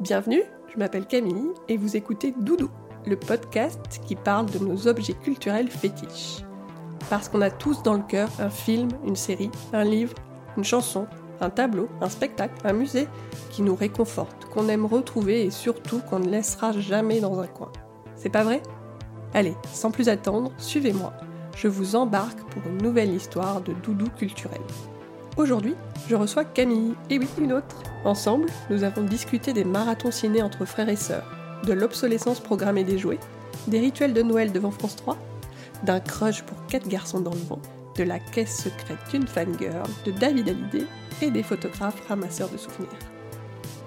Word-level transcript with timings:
Bienvenue, 0.00 0.42
je 0.72 0.78
m'appelle 0.78 1.06
Camille 1.06 1.52
et 1.68 1.76
vous 1.76 1.96
écoutez 1.96 2.34
Doudou, 2.36 2.70
le 3.06 3.16
podcast 3.16 4.00
qui 4.04 4.16
parle 4.16 4.46
de 4.46 4.58
nos 4.58 4.88
objets 4.88 5.12
culturels 5.12 5.68
fétiches. 5.68 6.42
Parce 7.08 7.28
qu'on 7.28 7.40
a 7.40 7.50
tous 7.50 7.84
dans 7.84 7.94
le 7.94 8.02
cœur 8.02 8.28
un 8.40 8.50
film, 8.50 8.88
une 9.06 9.14
série, 9.14 9.50
un 9.72 9.84
livre, 9.84 10.14
une 10.56 10.64
chanson, 10.64 11.06
un 11.40 11.50
tableau, 11.50 11.88
un 12.00 12.08
spectacle, 12.08 12.54
un 12.64 12.72
musée 12.72 13.06
qui 13.50 13.62
nous 13.62 13.76
réconforte, 13.76 14.46
qu'on 14.46 14.68
aime 14.68 14.86
retrouver 14.86 15.44
et 15.44 15.50
surtout 15.50 16.00
qu'on 16.00 16.18
ne 16.18 16.28
laissera 16.28 16.72
jamais 16.72 17.20
dans 17.20 17.38
un 17.38 17.46
coin. 17.46 17.70
C'est 18.16 18.30
pas 18.30 18.44
vrai? 18.44 18.60
Allez, 19.34 19.54
sans 19.72 19.92
plus 19.92 20.08
attendre, 20.08 20.50
suivez-moi. 20.58 21.12
Je 21.54 21.68
vous 21.68 21.94
embarque 21.94 22.40
pour 22.50 22.62
une 22.66 22.82
nouvelle 22.82 23.14
histoire 23.14 23.60
de 23.60 23.72
doudou 23.72 24.08
culturel. 24.16 24.62
Aujourd'hui, 25.38 25.74
je 26.10 26.14
reçois 26.14 26.44
Camille, 26.44 26.94
et 27.08 27.18
oui, 27.18 27.26
une 27.38 27.54
autre. 27.54 27.82
Ensemble, 28.04 28.50
nous 28.68 28.84
avons 28.84 29.02
discuté 29.02 29.54
des 29.54 29.64
marathons 29.64 30.10
ciné 30.10 30.42
entre 30.42 30.66
frères 30.66 30.90
et 30.90 30.96
sœurs, 30.96 31.24
de 31.64 31.72
l'obsolescence 31.72 32.38
programmée 32.38 32.84
des 32.84 32.98
jouets, 32.98 33.18
des 33.66 33.80
rituels 33.80 34.12
de 34.12 34.20
Noël 34.20 34.52
devant 34.52 34.70
France 34.70 34.96
3, 34.96 35.16
d'un 35.84 36.00
crush 36.00 36.42
pour 36.42 36.58
quatre 36.66 36.86
garçons 36.86 37.20
dans 37.20 37.32
le 37.32 37.38
vent, 37.48 37.60
de 37.96 38.02
la 38.02 38.18
caisse 38.18 38.62
secrète 38.62 38.98
d'une 39.10 39.26
fangirl, 39.26 39.88
de 40.04 40.10
David 40.10 40.50
Hallyday 40.50 40.86
et 41.22 41.30
des 41.30 41.42
photographes 41.42 42.06
ramasseurs 42.08 42.50
de 42.50 42.58
souvenirs. 42.58 42.90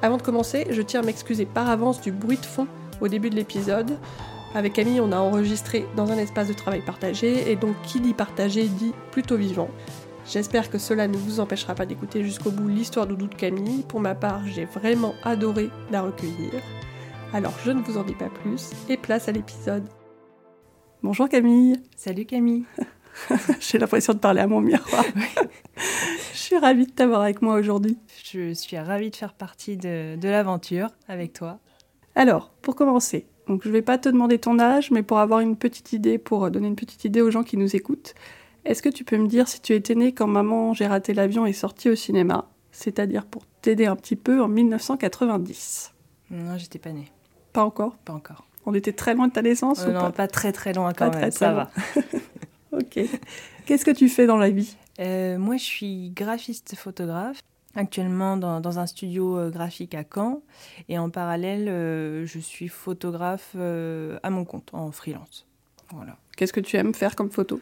Avant 0.02 0.18
de 0.18 0.24
commencer, 0.24 0.66
je 0.72 0.82
tiens 0.82 1.02
à 1.02 1.06
m'excuser 1.06 1.46
par 1.46 1.70
avance 1.70 2.02
du 2.02 2.12
bruit 2.12 2.38
de 2.38 2.46
fond 2.46 2.68
au 3.02 3.08
début 3.08 3.30
de 3.30 3.36
l'épisode. 3.36 3.98
Avec 4.56 4.74
Camille, 4.74 5.02
on 5.02 5.12
a 5.12 5.18
enregistré 5.18 5.86
dans 5.96 6.12
un 6.12 6.18
espace 6.18 6.48
de 6.48 6.54
travail 6.54 6.82
partagé, 6.84 7.52
et 7.52 7.56
donc 7.56 7.76
qui 7.84 8.00
dit 8.00 8.14
partagé 8.16 8.68
dit 8.68 8.94
plutôt 9.12 9.38
vivant. 9.38 9.70
J'espère 10.28 10.72
que 10.72 10.80
cela 10.80 11.08
ne 11.08 11.16
vous 11.16 11.40
empêchera 11.40 11.76
pas 11.76 11.86
d'écouter 11.86 12.24
jusqu'au 12.24 12.50
bout 12.50 12.68
l'histoire 12.68 13.06
doudou 13.06 13.28
de 13.28 13.36
Camille. 13.36 13.84
Pour 13.88 14.00
ma 14.00 14.16
part, 14.16 14.42
j'ai 14.48 14.66
vraiment 14.66 15.14
adoré 15.24 15.70
la 15.92 16.02
recueillir. 16.02 16.52
Alors 17.32 17.54
je 17.64 17.70
ne 17.70 17.82
vous 17.82 17.98
en 17.98 18.04
dis 18.04 18.16
pas 18.16 18.30
plus, 18.30 18.72
et 18.90 18.98
place 18.98 19.30
à 19.30 19.32
l'épisode. 19.32 19.88
Bonjour 21.04 21.30
Camille 21.30 21.80
Salut 21.96 22.26
Camille 22.26 22.66
J'ai 23.60 23.78
l'impression 23.78 24.14
de 24.14 24.18
parler 24.18 24.42
à 24.42 24.48
mon 24.48 24.62
miroir. 24.62 25.06
je 26.34 26.38
suis 26.38 26.58
ravie 26.58 26.88
de 26.88 26.92
t'avoir 26.92 27.22
avec 27.22 27.44
moi 27.44 27.54
aujourd'hui. 27.56 28.00
Je 28.24 28.52
suis 28.54 28.80
ravie 28.80 29.12
de 29.12 29.16
faire 29.16 29.34
partie 29.34 29.78
de, 29.78 30.16
de 30.16 30.28
l'aventure 30.28 30.90
avec 31.08 31.34
toi. 31.34 31.60
Alors, 32.16 32.50
pour 32.64 32.76
commencer, 32.76 33.28
donc 33.48 33.62
je 33.64 33.68
ne 33.68 33.74
vais 33.74 33.84
pas 33.84 34.00
te 34.00 34.10
demander 34.10 34.40
ton 34.40 34.58
âge, 34.58 34.90
mais 34.90 35.04
pour 35.04 35.20
avoir 35.20 35.42
une 35.42 35.56
petite 35.56 35.94
idée, 35.94 36.18
pour 36.18 36.50
donner 36.50 36.68
une 36.68 36.76
petite 36.76 37.06
idée 37.06 37.22
aux 37.22 37.30
gens 37.30 37.44
qui 37.44 37.58
nous 37.58 37.76
écoutent, 37.76 38.16
est-ce 38.66 38.82
que 38.82 38.90
tu 38.90 39.04
peux 39.04 39.18
me 39.18 39.28
dire 39.28 39.48
si 39.48 39.62
tu 39.62 39.74
étais 39.74 39.96
née 39.96 40.14
quand 40.14 40.28
Maman, 40.28 40.74
j'ai 40.74 40.88
raté 40.88 41.14
l'avion 41.14 41.46
est 41.46 41.54
sortie 41.54 41.90
au 41.90 41.96
cinéma, 41.96 42.50
c'est-à-dire 42.72 43.26
pour 43.26 43.46
t'aider 43.62 43.86
un 43.86 43.96
petit 43.96 44.16
peu 44.16 44.42
en 44.42 44.48
1990 44.48 45.94
Non, 46.32 46.58
j'étais 46.58 46.80
pas 46.80 46.92
née. 46.92 47.12
Pas 47.54 47.64
encore? 47.64 47.96
Pas 47.98 48.14
encore. 48.14 48.46
On 48.66 48.74
était 48.74 48.94
très 48.94 49.14
loin 49.14 49.28
de 49.28 49.34
ta 49.34 49.42
naissance 49.42 49.82
Euh, 49.82 49.90
ou 49.90 49.94
non, 49.94 50.02
pas? 50.02 50.12
pas 50.12 50.28
très 50.28 50.52
très 50.52 50.74
loin 50.74 50.92
quand 50.94 51.10
Pas 51.12 51.20
même, 51.20 51.30
très, 51.30 51.32
ça 51.32 51.54
va. 51.54 51.72
Ok. 52.72 53.00
Qu'est-ce 53.66 53.86
que 53.86 53.92
tu 53.92 54.10
fais 54.10 54.26
dans 54.26 54.38
la 54.38 54.50
vie? 54.50 54.76
Euh, 55.00 55.38
moi, 55.38 55.56
je 55.56 55.64
suis 55.64 56.10
graphiste 56.10 56.76
photographe, 56.76 57.40
actuellement 57.74 58.36
dans, 58.36 58.60
dans 58.60 58.80
un 58.80 58.86
studio 58.88 59.38
euh, 59.38 59.50
graphique 59.50 59.96
à 59.96 60.04
Caen. 60.14 60.42
Et 60.90 60.98
en 61.00 61.10
parallèle, 61.10 61.68
euh, 61.70 62.26
je 62.26 62.40
suis 62.40 62.68
photographe 62.68 63.52
euh, 63.56 64.18
à 64.24 64.30
mon 64.30 64.44
compte, 64.44 64.70
en 64.74 64.92
freelance. 64.92 65.46
Voilà. 65.94 66.18
Qu'est-ce 66.36 66.52
que 66.52 66.60
tu 66.60 66.76
aimes 66.76 66.94
faire 66.94 67.16
comme 67.16 67.30
photo? 67.32 67.62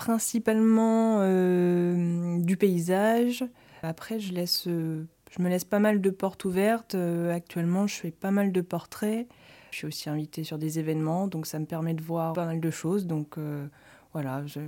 Principalement 0.00 1.18
euh, 1.20 2.38
du 2.38 2.56
paysage. 2.56 3.44
Après, 3.82 4.18
je, 4.18 4.32
laisse, 4.32 4.64
euh, 4.66 5.04
je 5.30 5.42
me 5.42 5.50
laisse 5.50 5.64
pas 5.64 5.78
mal 5.78 6.00
de 6.00 6.08
portes 6.08 6.46
ouvertes. 6.46 6.94
Euh, 6.94 7.34
actuellement, 7.34 7.86
je 7.86 7.96
fais 7.96 8.10
pas 8.10 8.30
mal 8.30 8.50
de 8.50 8.62
portraits. 8.62 9.28
Je 9.72 9.76
suis 9.76 9.86
aussi 9.86 10.08
invitée 10.08 10.42
sur 10.42 10.56
des 10.56 10.78
événements, 10.78 11.26
donc 11.26 11.44
ça 11.46 11.58
me 11.58 11.66
permet 11.66 11.92
de 11.92 12.02
voir 12.02 12.32
pas 12.32 12.46
mal 12.46 12.60
de 12.60 12.70
choses. 12.70 13.06
Donc 13.06 13.36
euh, 13.36 13.66
voilà, 14.14 14.42
je- 14.46 14.60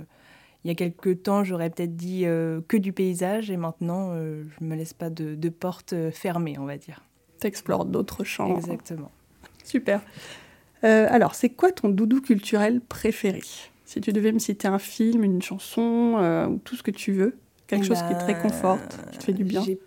il 0.63 0.67
y 0.67 0.71
a 0.71 0.75
quelques 0.75 1.23
temps, 1.23 1.43
j'aurais 1.43 1.71
peut-être 1.71 1.95
dit 1.95 2.25
euh, 2.25 2.61
que 2.67 2.77
du 2.77 2.93
paysage, 2.93 3.49
et 3.49 3.57
maintenant, 3.57 4.09
euh, 4.11 4.43
je 4.59 4.65
me 4.65 4.75
laisse 4.75 4.93
pas 4.93 5.09
de, 5.09 5.33
de 5.33 5.49
portes 5.49 5.95
fermées, 6.11 6.57
on 6.59 6.65
va 6.65 6.77
dire. 6.77 7.01
T'explores 7.39 7.85
d'autres 7.85 8.23
champs. 8.23 8.55
Exactement. 8.55 9.09
Super. 9.63 9.99
Alors, 10.83 11.33
c'est 11.33 11.49
quoi 11.49 11.71
ton 11.71 11.89
doudou 11.89 12.21
culturel 12.21 12.81
préféré? 12.81 13.41
Si 13.93 14.01
tu 14.01 14.11
devais 14.11 14.31
me 14.31 14.39
citer 14.39 14.67
un 14.67 14.79
film, 14.79 15.23
une 15.23 15.43
chanson, 15.43 16.15
euh, 16.17 16.47
ou 16.47 16.57
tout 16.57 16.75
ce 16.75 16.81
que 16.81 16.89
tu 16.89 17.11
veux, 17.11 17.37
quelque 17.67 17.83
Eh 17.83 17.87
chose 17.89 18.01
qui 18.01 18.15
te 18.15 18.25
ben, 18.25 18.25
réconforte, 18.25 18.99
qui 19.11 19.19
te 19.19 19.23
fait 19.23 19.33
du 19.33 19.43
bien. 19.43 19.61
J'ai 19.63 19.77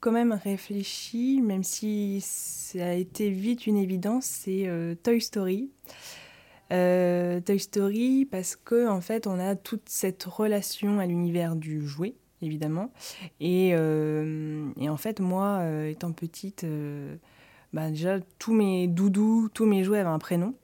quand 0.00 0.12
même 0.12 0.32
réfléchi, 0.32 1.42
même 1.42 1.62
si 1.62 2.22
ça 2.22 2.86
a 2.86 2.92
été 2.92 3.28
vite 3.28 3.66
une 3.66 3.76
évidence, 3.76 4.24
c'est 4.24 4.66
euh, 4.66 4.94
Toy 4.94 5.20
Story. 5.20 5.70
Euh, 6.72 7.38
Toy 7.42 7.58
Story 7.58 8.24
parce 8.24 8.56
que 8.56 8.88
en 8.88 9.02
fait 9.02 9.26
on 9.26 9.38
a 9.38 9.56
toute 9.56 9.90
cette 9.90 10.24
relation 10.24 10.98
à 10.98 11.04
l'univers 11.04 11.54
du 11.54 11.86
jouet 11.86 12.14
évidemment 12.40 12.90
et, 13.38 13.72
euh, 13.74 14.70
et 14.80 14.88
en 14.88 14.96
fait 14.96 15.20
moi 15.20 15.58
euh, 15.60 15.90
étant 15.90 16.12
petite 16.12 16.64
euh, 16.64 17.16
bah, 17.74 17.90
déjà 17.90 18.18
tous 18.38 18.54
mes 18.54 18.88
doudous 18.88 19.50
tous 19.52 19.66
mes 19.66 19.84
jouets 19.84 19.98
avaient 19.98 20.08
un 20.08 20.18
prénom 20.18 20.54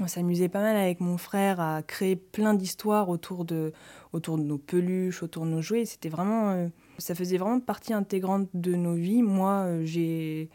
on 0.00 0.06
s'amusait 0.06 0.48
pas 0.48 0.60
mal 0.60 0.76
avec 0.76 1.00
mon 1.00 1.18
frère 1.18 1.60
à 1.60 1.82
créer 1.82 2.16
plein 2.16 2.54
d'histoires 2.54 3.08
autour 3.08 3.44
de 3.44 3.72
autour 4.12 4.38
de 4.38 4.42
nos 4.42 4.58
peluches 4.58 5.22
autour 5.22 5.44
de 5.44 5.50
nos 5.50 5.62
jouets 5.62 5.84
c'était 5.84 6.08
vraiment 6.08 6.50
euh, 6.50 6.68
ça 6.98 7.14
faisait 7.14 7.38
vraiment 7.38 7.60
partie 7.60 7.92
intégrante 7.92 8.48
de 8.54 8.74
nos 8.74 8.94
vies 8.94 9.22
moi 9.22 9.64
euh, 9.66 9.84
je 9.84 10.46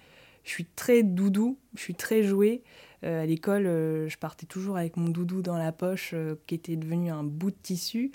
suis 0.43 0.65
très 0.75 1.03
doudou 1.03 1.57
je 1.75 1.81
suis 1.81 1.95
très 1.95 2.23
jouet 2.23 2.63
euh, 3.03 3.23
à 3.23 3.25
l'école, 3.25 3.65
euh, 3.65 4.07
je 4.07 4.17
partais 4.17 4.45
toujours 4.45 4.77
avec 4.77 4.95
mon 4.95 5.09
doudou 5.09 5.41
dans 5.41 5.57
la 5.57 5.73
poche 5.73 6.15
qui 6.47 6.55
était 6.55 6.77
devenu 6.77 7.11
un 7.11 7.23
bout 7.23 7.51
de 7.51 7.57
tissu. 7.61 8.13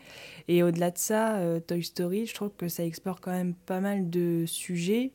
Et 0.48 0.62
au-delà 0.62 0.90
de 0.90 0.96
ça, 0.96 1.38
Toy 1.66 1.82
Story, 1.82 2.24
je 2.24 2.32
trouve 2.32 2.52
que 2.56 2.68
ça 2.68 2.86
explore 2.86 3.20
quand 3.20 3.32
même 3.32 3.52
pas 3.52 3.80
mal 3.80 4.08
de 4.08 4.44
sujets, 4.46 5.12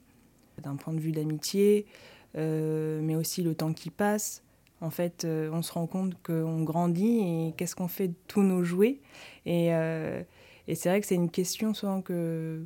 d'un 0.62 0.76
point 0.76 0.94
de 0.94 1.00
vue 1.00 1.12
d'amitié, 1.12 1.88
mais 2.36 3.16
aussi 3.16 3.42
le 3.42 3.56
temps 3.56 3.74
qui 3.74 3.90
passe. 3.90 4.43
En 4.84 4.90
fait, 4.90 5.24
euh, 5.24 5.50
on 5.54 5.62
se 5.62 5.72
rend 5.72 5.88
compte 5.88 6.22
qu'on 6.22 6.62
grandit 6.64 7.20
et 7.20 7.54
qu'est-ce 7.56 7.74
qu'on 7.74 7.88
fait 7.88 8.10
de 8.10 8.16
tous 8.28 8.44
nos 8.44 8.66
jouets. 8.66 9.00
Et, 9.46 9.74
euh, 9.74 10.22
et 10.68 10.76
c'est 10.76 10.90
vrai 10.90 11.00
que 11.00 11.08
c'est 11.08 11.16
une 11.16 11.32
question 11.32 11.74
souvent 11.74 12.02
que, 12.02 12.66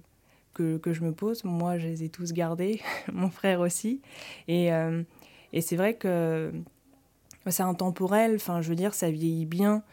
que, 0.55 0.78
que 0.78 0.94
je 0.94 1.03
me 1.03 1.11
pose. 1.11 1.44
Moi, 1.44 1.78
je 1.78 1.85
les 1.85 2.03
ai 2.03 2.09
tous 2.09 2.33
gardés, 2.33 2.81
mon 3.13 3.29
frère 3.29 3.59
aussi. 3.59 4.01
Et, 4.47 4.73
euh, 4.73 5.03
et 5.53 5.61
c'est 5.61 5.75
vrai 5.75 5.94
que 5.94 6.51
c'est 7.45 7.63
intemporel, 7.63 8.35
enfin 8.35 8.61
je 8.61 8.69
veux 8.69 8.75
dire, 8.75 8.95
ça 8.95 9.11
vieillit 9.11 9.45
bien. 9.45 9.84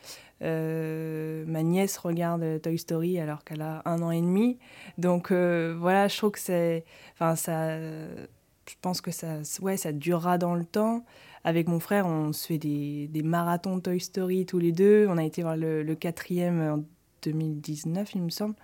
Ma 0.40 1.62
nièce 1.62 1.98
regarde 1.98 2.60
Toy 2.62 2.78
Story 2.78 3.18
alors 3.18 3.44
qu'elle 3.44 3.62
a 3.62 3.82
un 3.84 4.02
an 4.02 4.10
et 4.10 4.20
demi. 4.20 4.58
Donc 4.96 5.30
voilà, 5.30 6.08
je 6.08 6.16
trouve 6.16 6.32
que 6.32 6.40
c'est. 6.40 6.84
Enfin, 7.14 7.36
ça. 7.36 7.78
Je 7.78 8.74
pense 8.80 9.02
que 9.02 9.10
ça, 9.10 9.40
ouais, 9.60 9.76
ça 9.76 9.92
durera 9.92 10.38
dans 10.38 10.54
le 10.54 10.64
temps. 10.64 11.04
Avec 11.44 11.68
mon 11.68 11.78
frère, 11.78 12.06
on 12.06 12.32
se 12.32 12.46
fait 12.46 12.58
des, 12.58 13.08
des 13.08 13.22
marathons 13.22 13.78
Toy 13.78 14.00
Story 14.00 14.46
tous 14.46 14.58
les 14.58 14.72
deux. 14.72 15.06
On 15.08 15.18
a 15.18 15.24
été 15.24 15.42
voir 15.42 15.56
le, 15.56 15.82
le 15.82 15.94
quatrième 15.94 16.60
en 16.60 16.84
2019, 17.22 18.14
il 18.14 18.22
me 18.22 18.30
semble. 18.30 18.54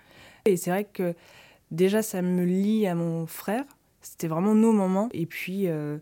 Et 0.45 0.57
c'est 0.57 0.71
vrai 0.71 0.85
que 0.85 1.13
déjà, 1.69 2.01
ça 2.01 2.21
me 2.21 2.43
lie 2.43 2.87
à 2.87 2.95
mon 2.95 3.27
frère. 3.27 3.63
C'était 4.01 4.27
vraiment 4.27 4.55
nos 4.55 4.71
moments. 4.71 5.09
Et 5.13 5.27
puis, 5.27 5.67
euh, 5.67 5.97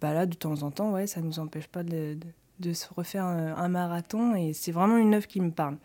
bah 0.00 0.12
là, 0.12 0.26
de 0.26 0.34
temps 0.34 0.62
en 0.62 0.70
temps, 0.72 0.92
ouais, 0.92 1.06
ça 1.06 1.20
ne 1.20 1.26
nous 1.26 1.38
empêche 1.38 1.68
pas 1.68 1.84
de, 1.84 2.14
de, 2.14 2.26
de 2.58 2.72
se 2.72 2.86
refaire 2.94 3.24
un, 3.24 3.54
un 3.56 3.68
marathon. 3.68 4.34
Et 4.34 4.52
c'est 4.52 4.72
vraiment 4.72 4.96
une 4.96 5.14
œuvre 5.14 5.28
qui 5.28 5.40
me 5.40 5.50
parle. 5.50 5.76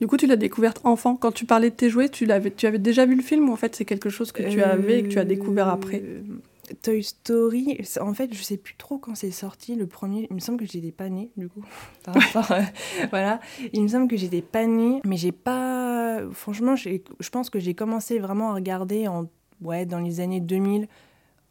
Du 0.00 0.06
coup, 0.06 0.16
tu 0.16 0.26
l'as 0.26 0.36
découverte 0.36 0.80
enfant. 0.84 1.16
Quand 1.16 1.32
tu 1.32 1.46
parlais 1.46 1.70
de 1.70 1.74
tes 1.74 1.88
jouets, 1.88 2.08
tu, 2.08 2.26
l'avais, 2.26 2.50
tu 2.50 2.66
avais 2.66 2.78
déjà 2.78 3.06
vu 3.06 3.14
le 3.14 3.22
film 3.22 3.48
ou 3.48 3.52
en 3.52 3.56
fait 3.56 3.74
c'est 3.74 3.86
quelque 3.86 4.10
chose 4.10 4.30
que 4.30 4.42
tu 4.42 4.62
avais 4.62 4.98
et 4.98 5.02
que 5.04 5.08
tu 5.08 5.18
as 5.18 5.24
découvert 5.24 5.68
après? 5.68 6.02
Euh, 6.04 6.20
Toy 6.82 7.02
Story, 7.02 7.78
en 8.00 8.14
fait, 8.14 8.32
je 8.34 8.42
sais 8.42 8.56
plus 8.56 8.74
trop 8.76 8.98
quand 8.98 9.14
c'est 9.14 9.30
sorti 9.30 9.74
le 9.74 9.86
premier. 9.86 10.26
Il 10.30 10.34
me 10.34 10.40
semble 10.40 10.58
que 10.58 10.66
j'étais 10.66 10.92
pas 10.92 11.08
née, 11.08 11.30
du 11.36 11.48
coup. 11.48 11.64
Par 12.04 12.14
rapport, 12.14 12.52
euh, 12.52 12.62
voilà. 13.10 13.40
Il 13.72 13.82
me 13.82 13.88
semble 13.88 14.08
que 14.08 14.16
j'étais 14.16 14.42
pas 14.42 14.66
née, 14.66 15.00
mais 15.04 15.16
j'ai 15.16 15.32
pas. 15.32 16.20
Franchement, 16.32 16.76
je 16.76 17.28
pense 17.30 17.50
que 17.50 17.58
j'ai 17.58 17.74
commencé 17.74 18.18
vraiment 18.18 18.50
à 18.50 18.54
regarder 18.54 19.08
en 19.08 19.26
ouais 19.62 19.86
dans 19.86 20.00
les 20.00 20.20
années 20.20 20.40
2000. 20.40 20.88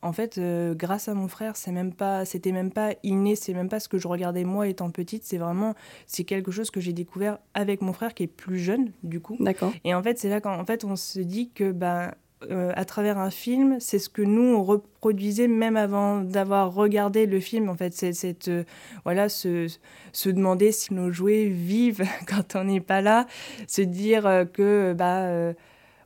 En 0.01 0.13
fait, 0.13 0.37
euh, 0.37 0.75
grâce 0.75 1.07
à 1.07 1.15
mon 1.15 1.27
frère, 1.27 1.55
c'est 1.57 1.71
même 1.71 1.91
pas, 1.91 2.25
c'était 2.25 2.51
même 2.51 2.71
pas 2.71 2.93
inné, 3.01 3.35
c'est 3.35 3.55
même 3.55 3.69
pas 3.69 3.79
ce 3.79 3.89
que 3.89 3.97
je 3.97 4.07
regardais 4.07 4.43
moi 4.43 4.67
étant 4.67 4.91
petite. 4.91 5.23
C'est 5.23 5.39
vraiment, 5.39 5.73
c'est 6.05 6.25
quelque 6.25 6.51
chose 6.51 6.69
que 6.69 6.79
j'ai 6.79 6.93
découvert 6.93 7.39
avec 7.55 7.81
mon 7.81 7.91
frère 7.91 8.13
qui 8.13 8.21
est 8.21 8.27
plus 8.27 8.59
jeune, 8.59 8.91
du 9.01 9.19
coup. 9.19 9.35
D'accord. 9.39 9.73
Et 9.83 9.95
en 9.95 10.03
fait, 10.03 10.19
c'est 10.19 10.29
là 10.29 10.41
qu'en 10.41 10.63
fait, 10.63 10.85
on 10.85 10.95
se 10.95 11.19
dit 11.19 11.49
que 11.49 11.71
ben, 11.71 12.13
euh, 12.51 12.71
à 12.75 12.85
travers 12.85 13.17
un 13.17 13.29
film, 13.29 13.77
c'est 13.79 13.99
ce 13.99 14.09
que 14.09 14.21
nous 14.21 14.55
on 14.55 14.63
reproduisait 14.63 15.47
même 15.47 15.77
avant 15.77 16.21
d'avoir 16.21 16.73
regardé 16.73 17.25
le 17.25 17.39
film. 17.39 17.69
En 17.69 17.75
fait, 17.75 17.93
c'est 17.93 18.47
euh, 18.47 18.63
voilà 19.03 19.29
se, 19.29 19.67
se 20.11 20.29
demander 20.29 20.71
si 20.71 20.93
nos 20.93 21.11
jouets 21.11 21.45
vivent 21.45 22.03
quand 22.27 22.55
on 22.55 22.65
n'est 22.65 22.81
pas 22.81 23.01
là, 23.01 23.27
se 23.67 23.81
dire 23.81 24.25
euh, 24.25 24.45
que 24.45 24.93
bah 24.93 25.53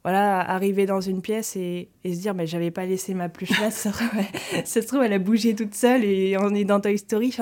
voilà, 0.04 0.40
arriver 0.40 0.86
dans 0.86 1.02
une 1.02 1.22
pièce 1.22 1.58
et, 1.58 1.90
se 2.06 2.20
dire, 2.20 2.34
mais 2.34 2.48
j'avais 2.48 2.72
pas 2.72 2.86
laissé 2.86 3.14
ma 3.14 3.28
pluche 3.28 3.60
là, 3.60 3.70
ça, 3.72 3.92
se 4.64 4.80
trouve, 4.80 5.04
elle 5.04 5.14
a 5.14 5.20
bougé 5.20 5.56
toute 5.56 5.76
seule 5.76 6.06
et 6.06 6.38
on 6.38 6.56
est 6.56 6.64
dans 6.64 6.80
Toy 6.80 6.98
Story. 6.98 7.36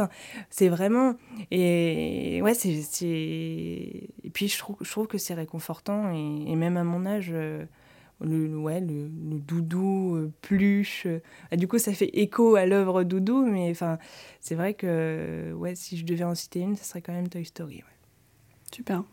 C'est 0.49 0.69
vraiment. 0.69 1.15
Et 1.51 2.41
ouais, 2.41 2.55
c'est. 2.55 2.71
Et 3.03 4.29
puis, 4.33 4.47
je 4.47 4.57
trouve, 4.57 4.75
je 4.81 4.89
trouve 4.89 5.07
que 5.07 5.19
c'est 5.19 5.35
réconfortant 5.35 6.11
et, 6.11 6.55
même 6.55 6.77
à 6.77 6.83
mon 6.83 7.05
âge. 7.05 7.31
Le, 8.21 8.57
ouais, 8.57 8.79
le, 8.79 9.09
doudou, 9.39 10.15
euh, 10.15 10.31
pluche. 10.41 11.05
Euh, 11.05 11.19
bah, 11.51 11.57
du 11.57 11.67
coup, 11.67 11.77
ça 11.77 11.93
fait 11.93 12.09
écho 12.13 12.55
à 12.55 12.65
l'œuvre 12.65 13.03
doudou, 13.03 13.45
mais 13.45 13.69
enfin, 13.69 13.97
c'est 14.41 14.55
vrai 14.55 14.73
que 14.73 15.53
ouais, 15.53 15.75
si 15.75 15.97
je 15.97 16.05
devais 16.05 16.23
en 16.23 16.35
citer 16.35 16.61
une, 16.61 16.75
ce 16.75 16.85
serait 16.85 17.01
quand 17.01 17.13
même 17.13 17.29
Toy 17.29 17.45
Story. 17.45 17.83
Super. 18.73 19.03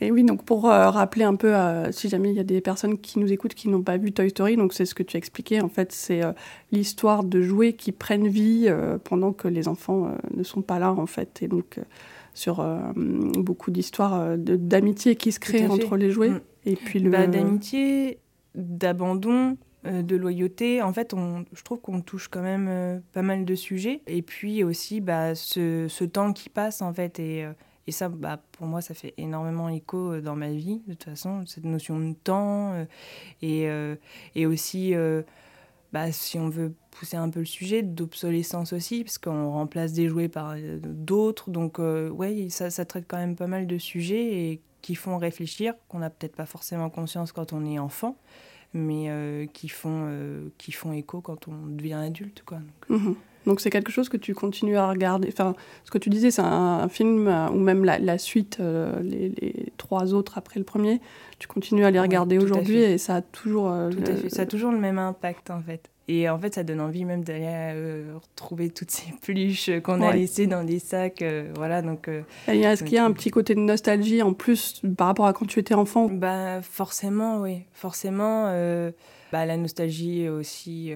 Et 0.00 0.12
oui, 0.12 0.22
donc 0.22 0.44
pour 0.44 0.70
euh, 0.70 0.88
rappeler 0.88 1.24
un 1.24 1.34
peu, 1.34 1.52
si 1.90 2.08
jamais 2.08 2.30
il 2.30 2.36
y 2.36 2.40
a 2.40 2.44
des 2.44 2.60
personnes 2.60 2.96
qui 2.96 3.18
nous 3.18 3.32
écoutent 3.32 3.54
qui 3.54 3.68
n'ont 3.68 3.82
pas 3.82 3.96
vu 3.96 4.12
Toy 4.12 4.30
Story, 4.30 4.56
donc 4.56 4.72
c'est 4.72 4.84
ce 4.86 4.94
que 4.94 5.02
tu 5.02 5.16
as 5.16 5.18
expliqué, 5.18 5.60
en 5.60 5.68
fait, 5.68 5.90
c'est 5.90 6.22
l'histoire 6.70 7.24
de 7.24 7.42
jouets 7.42 7.72
qui 7.72 7.90
prennent 7.90 8.28
vie 8.28 8.72
pendant 9.02 9.32
que 9.32 9.48
les 9.48 9.66
enfants 9.66 10.14
ne 10.32 10.44
sont 10.44 10.62
pas 10.62 10.78
là, 10.78 10.92
en 10.92 11.06
fait. 11.06 11.42
Et 11.42 11.48
donc, 11.48 11.80
sur 12.34 12.64
beaucoup 12.94 13.70
d'histoires 13.70 14.36
d'amitié 14.38 15.16
qui 15.16 15.32
se 15.32 15.40
créent 15.40 15.66
entre 15.66 15.96
les 15.96 16.10
jouets. 16.10 16.30
Mm. 16.30 16.40
Et 16.66 16.76
puis 16.76 16.98
le... 16.98 17.10
Bah, 17.10 17.26
d'amitié, 17.26 18.18
d'abandon, 18.54 19.56
euh, 19.86 20.02
de 20.02 20.16
loyauté. 20.16 20.82
En 20.82 20.92
fait, 20.92 21.14
on, 21.14 21.44
je 21.52 21.62
trouve 21.62 21.80
qu'on 21.80 22.02
touche 22.02 22.28
quand 22.28 22.42
même 22.42 22.66
euh, 22.68 22.98
pas 23.12 23.22
mal 23.22 23.44
de 23.44 23.54
sujets. 23.54 24.02
Et 24.06 24.20
puis 24.20 24.62
aussi, 24.62 25.00
bah, 25.00 25.34
ce, 25.34 25.86
ce, 25.88 26.04
temps 26.04 26.32
qui 26.32 26.50
passe, 26.50 26.82
en 26.82 26.92
fait. 26.92 27.18
Et, 27.18 27.44
euh, 27.44 27.52
et 27.86 27.92
ça, 27.92 28.10
bah, 28.10 28.42
pour 28.52 28.66
moi, 28.66 28.82
ça 28.82 28.92
fait 28.92 29.14
énormément 29.16 29.70
écho 29.70 30.20
dans 30.20 30.36
ma 30.36 30.50
vie, 30.50 30.82
de 30.86 30.92
toute 30.92 31.04
façon, 31.04 31.46
cette 31.46 31.64
notion 31.64 31.98
de 31.98 32.12
temps. 32.12 32.74
et, 33.40 33.68
et 34.34 34.46
aussi, 34.46 34.94
bah, 35.92 36.12
si 36.12 36.38
on 36.38 36.48
veut 36.48 36.74
pousser 36.90 37.16
un 37.16 37.30
peu 37.30 37.40
le 37.40 37.46
sujet, 37.46 37.82
d'obsolescence 37.82 38.72
aussi, 38.72 39.04
parce 39.04 39.18
qu'on 39.18 39.50
remplace 39.50 39.92
des 39.92 40.08
jouets 40.08 40.28
par 40.28 40.54
d'autres. 40.82 41.50
Donc, 41.50 41.78
ouais, 41.78 42.48
ça, 42.50 42.70
ça 42.70 42.84
traite 42.84 43.04
quand 43.08 43.18
même 43.18 43.36
pas 43.36 43.46
mal 43.46 43.66
de 43.66 43.78
sujets. 43.78 44.50
Et 44.50 44.60
qui 44.82 44.94
font 44.94 45.18
réfléchir, 45.18 45.74
qu'on 45.88 45.98
n'a 45.98 46.10
peut-être 46.10 46.36
pas 46.36 46.46
forcément 46.46 46.90
conscience 46.90 47.32
quand 47.32 47.52
on 47.52 47.64
est 47.64 47.78
enfant, 47.78 48.16
mais 48.72 49.06
euh, 49.08 49.46
qui, 49.46 49.68
font, 49.68 50.06
euh, 50.08 50.48
qui 50.58 50.72
font 50.72 50.92
écho 50.92 51.20
quand 51.20 51.48
on 51.48 51.66
devient 51.66 51.94
adulte. 51.94 52.42
Quoi. 52.44 52.60
Mhm. 52.88 53.16
Donc 53.50 53.60
c'est 53.60 53.70
quelque 53.70 53.92
chose 53.92 54.08
que 54.08 54.16
tu 54.16 54.34
continues 54.34 54.76
à 54.76 54.88
regarder. 54.88 55.28
Enfin, 55.28 55.54
ce 55.84 55.90
que 55.90 55.98
tu 55.98 56.08
disais, 56.08 56.30
c'est 56.30 56.42
un, 56.42 56.88
film, 56.88 57.28
euh, 57.28 57.48
ou 57.50 57.58
même 57.58 57.84
la, 57.84 58.18
suite, 58.18 58.58
les, 59.02 59.72
trois 59.76 60.14
autres 60.14 60.38
après 60.38 60.58
le 60.58 60.64
premier, 60.64 61.00
tu 61.38 61.48
continues 61.48 61.84
à 61.84 61.90
les 61.90 62.00
regarder 62.00 62.38
aujourd'hui 62.38 62.78
et 62.78 62.98
ça 62.98 63.16
a 63.16 63.22
toujours... 63.22 63.74
tout 63.90 64.10
à 64.10 64.14
fait. 64.14 64.30
Ça 64.30 64.42
a 64.42 64.46
toujours 64.46 64.72
le 64.72 64.78
même 64.78 64.98
impact 64.98 65.50
en 65.50 65.60
fait. 65.60 65.90
Et 66.12 66.28
en 66.28 66.40
fait, 66.40 66.56
ça 66.56 66.64
donne 66.64 66.80
envie 66.80 67.04
même 67.04 67.22
d'aller 67.22 67.46
euh, 67.46 68.18
retrouver 68.20 68.70
toutes 68.70 68.90
ces 68.90 69.12
peluches 69.24 69.70
qu'on 69.84 70.02
a 70.02 70.12
laissées 70.12 70.48
dans 70.48 70.64
des 70.64 70.80
sacs. 70.80 71.22
Euh, 71.22 71.52
voilà, 71.54 71.82
donc. 71.82 72.08
Euh, 72.08 72.22
est-ce 72.48 72.82
qu'il 72.82 72.94
y 72.94 72.98
a 72.98 73.04
un 73.04 73.12
petit 73.12 73.30
côté 73.30 73.54
de 73.54 73.60
nostalgie 73.60 74.20
en 74.20 74.32
plus 74.32 74.82
par 74.96 75.06
rapport 75.06 75.26
à 75.26 75.32
quand 75.32 75.46
tu 75.46 75.60
étais 75.60 75.74
enfant? 75.74 76.08
Bah 76.10 76.62
forcément, 76.62 77.40
oui, 77.40 77.62
forcément. 77.72 78.46
Bah, 79.32 79.46
la 79.46 79.56
nostalgie 79.56 80.28
aussi 80.28 80.92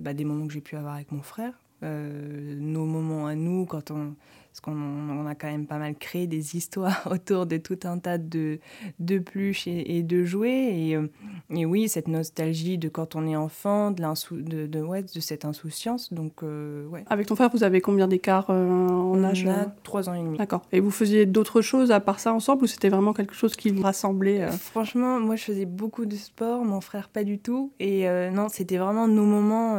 bah, 0.00 0.14
des 0.14 0.24
moments 0.24 0.46
que 0.46 0.52
j'ai 0.52 0.60
pu 0.60 0.76
avoir 0.76 0.94
avec 0.94 1.12
mon 1.12 1.22
frère, 1.22 1.52
nos 1.82 2.84
moments 2.84 3.26
à 3.26 3.34
nous 3.34 3.66
quand 3.66 3.90
on 3.90 4.14
parce 4.56 4.74
qu'on 4.74 5.26
a 5.26 5.34
quand 5.34 5.48
même 5.48 5.66
pas 5.66 5.76
mal 5.76 5.94
créé 5.96 6.26
des 6.26 6.56
histoires 6.56 7.06
autour 7.10 7.44
de 7.44 7.58
tout 7.58 7.78
un 7.84 7.98
tas 7.98 8.16
de, 8.16 8.58
de 9.00 9.18
pluches 9.18 9.66
et, 9.66 10.02
de 10.02 10.24
jouets. 10.24 10.72
Et, 10.74 10.96
euh, 10.96 11.08
et, 11.50 11.66
oui, 11.66 11.88
cette 11.88 12.08
nostalgie 12.08 12.78
de 12.78 12.88
quand 12.88 13.16
on 13.16 13.26
est 13.26 13.36
enfant, 13.36 13.90
de, 13.90 14.02
de, 14.42 14.66
de, 14.66 14.80
ouais, 14.80 15.02
de 15.02 15.20
cette 15.20 15.44
insouciance. 15.44 16.12
Donc, 16.12 16.42
euh, 16.42 16.86
ouais. 16.88 17.04
Avec 17.08 17.26
ton 17.26 17.36
frère, 17.36 17.50
vous 17.50 17.64
avez 17.64 17.82
combien 17.82 18.08
d'écart 18.08 18.46
euh, 18.48 18.88
en 18.88 19.22
âge 19.24 19.46
a 19.46 19.66
trois 19.82 20.08
ans 20.08 20.14
et 20.14 20.22
demi. 20.22 20.38
D'accord. 20.38 20.62
Et 20.72 20.80
vous 20.80 20.90
faisiez 20.90 21.26
d'autres 21.26 21.60
choses 21.60 21.90
à 21.90 22.00
part 22.00 22.18
ça 22.18 22.32
ensemble 22.32 22.64
ou 22.64 22.66
c'était 22.66 22.88
vraiment 22.88 23.12
quelque 23.12 23.34
chose 23.34 23.56
qui 23.56 23.70
vous 23.70 23.82
rassemblait 23.82 24.48
Franchement, 24.52 25.20
moi, 25.20 25.36
je 25.36 25.44
faisais 25.44 25.66
beaucoup 25.66 26.06
de 26.06 26.16
sport, 26.16 26.64
mon 26.64 26.80
frère 26.80 27.10
pas 27.10 27.24
du 27.24 27.38
tout. 27.38 27.72
Et 27.78 28.08
non, 28.32 28.48
c'était 28.48 28.78
vraiment 28.78 29.06
nos 29.06 29.26
moments. 29.26 29.76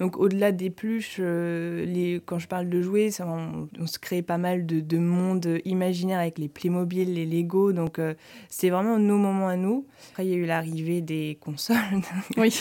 donc, 0.00 0.18
au-delà 0.18 0.50
des 0.50 0.70
pluches, 0.70 1.18
les, 1.18 2.20
quand 2.26 2.40
je 2.40 2.48
parle 2.48 2.68
de 2.68 2.82
jouets, 2.82 3.12
ça, 3.12 3.24
on, 3.28 3.68
on 3.78 3.86
se 3.86 3.98
créé 4.08 4.22
pas 4.22 4.38
mal 4.38 4.64
de, 4.64 4.80
de 4.80 4.96
mondes 4.96 5.58
imaginaires 5.66 6.20
avec 6.20 6.38
les 6.38 6.48
Playmobil, 6.48 7.12
les 7.12 7.26
Lego. 7.26 7.74
Donc, 7.74 7.98
euh, 7.98 8.14
c'est 8.48 8.70
vraiment 8.70 8.98
nos 8.98 9.18
moments 9.18 9.48
à 9.48 9.56
nous. 9.56 9.86
Après, 10.10 10.24
il 10.24 10.30
y 10.30 10.32
a 10.32 10.36
eu 10.36 10.46
l'arrivée 10.46 11.02
des 11.02 11.36
consoles. 11.42 11.76
oui. 12.38 12.58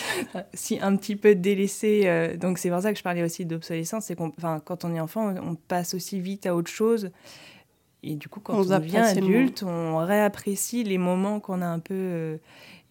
si 0.54 0.78
un 0.82 0.98
petit 0.98 1.16
peu 1.16 1.36
délaissé. 1.36 2.02
Euh, 2.04 2.36
donc, 2.36 2.58
c'est 2.58 2.70
pour 2.70 2.82
ça 2.82 2.92
que 2.92 2.98
je 2.98 3.04
parlais 3.04 3.24
aussi 3.24 3.46
d'obsolescence. 3.46 4.06
C'est 4.06 4.16
qu'on, 4.16 4.32
quand 4.32 4.84
on 4.84 4.94
est 4.94 5.00
enfant, 5.00 5.34
on 5.42 5.56
passe 5.56 5.94
aussi 5.94 6.20
vite 6.20 6.46
à 6.46 6.54
autre 6.54 6.70
chose. 6.70 7.12
Et 8.04 8.16
du 8.16 8.28
coup, 8.28 8.42
quand 8.42 8.60
on, 8.60 8.66
devient 8.66 8.98
adulte, 8.98 9.64
on 9.64 10.00
réapprécie 10.00 10.84
les 10.84 10.98
moments 10.98 11.40
qu'on 11.40 11.62
a 11.62 11.68
un 11.68 11.80
peu. 11.80 11.94
Euh, 11.96 12.38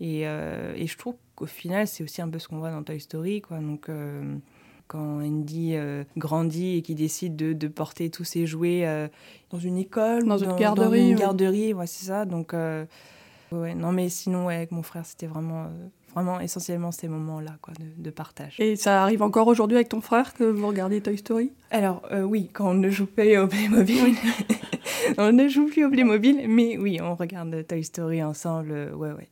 et, 0.00 0.22
et, 0.22 0.86
je 0.86 0.96
trouve 0.96 1.16
qu'au 1.34 1.46
final, 1.46 1.86
c'est 1.86 2.02
aussi 2.02 2.22
un 2.22 2.28
peu 2.28 2.38
ce 2.38 2.48
qu'on 2.48 2.58
voit 2.58 2.70
dans 2.70 2.82
Toy 2.82 3.00
Story. 3.00 3.42
Quoi. 3.42 3.58
Donc 3.58 3.90
quand 4.86 5.20
Andy 5.22 5.72
euh, 5.74 6.04
grandit 6.16 6.76
et 6.76 6.82
qu'il 6.82 6.96
décide 6.96 7.36
de, 7.36 7.52
de, 7.52 7.68
porter 7.68 8.10
tous 8.10 8.24
ses 8.24 8.46
jouets 8.46 8.86
euh, 8.86 9.08
dans 9.50 9.58
une 9.58 9.78
école, 9.78 10.24
dans, 10.24 10.38
une 10.38 10.54
garderie. 10.56 11.00
Dans 11.00 11.08
une 11.08 11.14
garderie, 11.16 11.74
ouais, 11.74 11.86
c'est 11.86 12.06
ça. 12.06 12.24
Donc, 12.24 12.54
euh, 12.54 12.84
ouais, 13.52 13.74
non, 13.74 13.92
mais 13.92 14.08
sinon, 14.08 14.46
ouais, 14.46 14.56
avec 14.56 14.72
mon 14.72 14.82
frère, 14.82 15.04
c'était 15.04 15.26
vraiment, 15.26 15.66
vraiment 16.14 16.40
essentiellement 16.40 16.92
ces 16.92 17.08
moments-là 17.08 17.56
quoi, 17.62 17.74
de, 17.78 18.02
de, 18.02 18.10
partage. 18.10 18.56
Et 18.58 18.76
ça 18.76 19.02
arrive 19.02 19.22
encore 19.22 19.48
aujourd'hui 19.48 19.76
avec 19.76 19.88
ton 19.88 20.00
frère 20.00 20.34
que 20.34 20.44
vous 20.44 20.66
regardez 20.66 21.00
Toy 21.00 21.18
Story? 21.18 21.52
Alors, 21.70 22.02
oui, 22.24 22.50
quand 22.52 22.70
on 22.70 22.74
ne 22.74 22.90
joue 22.90 23.06
pas 23.06 23.42
au 23.42 23.46
Playmobil. 23.46 24.14
on 25.18 25.32
ne 25.32 25.48
joue 25.48 25.66
plus 25.66 25.84
au 25.84 25.90
Playmobil, 25.90 26.46
mais 26.48 26.78
oui, 26.78 27.00
on 27.00 27.14
regarde 27.14 27.66
Toy 27.66 27.84
Story 27.84 28.22
ensemble, 28.22 28.92
ouais, 28.94 29.12
ouais. 29.12 29.28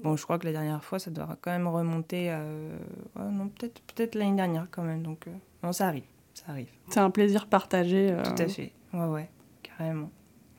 Bon, 0.00 0.16
je 0.16 0.22
crois 0.22 0.38
que 0.38 0.46
la 0.46 0.52
dernière 0.52 0.84
fois, 0.84 0.98
ça 0.98 1.10
doit 1.10 1.36
quand 1.40 1.50
même 1.50 1.66
remonter 1.66 2.30
à. 2.30 2.40
non, 3.18 3.48
peut-être 3.48 3.80
peut 3.94 4.18
l'année 4.18 4.36
dernière 4.36 4.68
quand 4.70 4.82
même. 4.82 5.02
Donc, 5.02 5.26
euh, 5.26 5.32
non, 5.62 5.72
ça 5.72 5.88
arrive. 5.88 6.04
Ça 6.34 6.44
arrive. 6.48 6.68
C'est 6.88 7.00
un 7.00 7.10
plaisir 7.10 7.46
partagé. 7.46 8.10
Euh, 8.12 8.22
Tout 8.22 8.42
à 8.42 8.46
fait. 8.46 8.72
Ouais, 8.92 9.06
ouais, 9.06 9.28
carrément. 9.62 10.10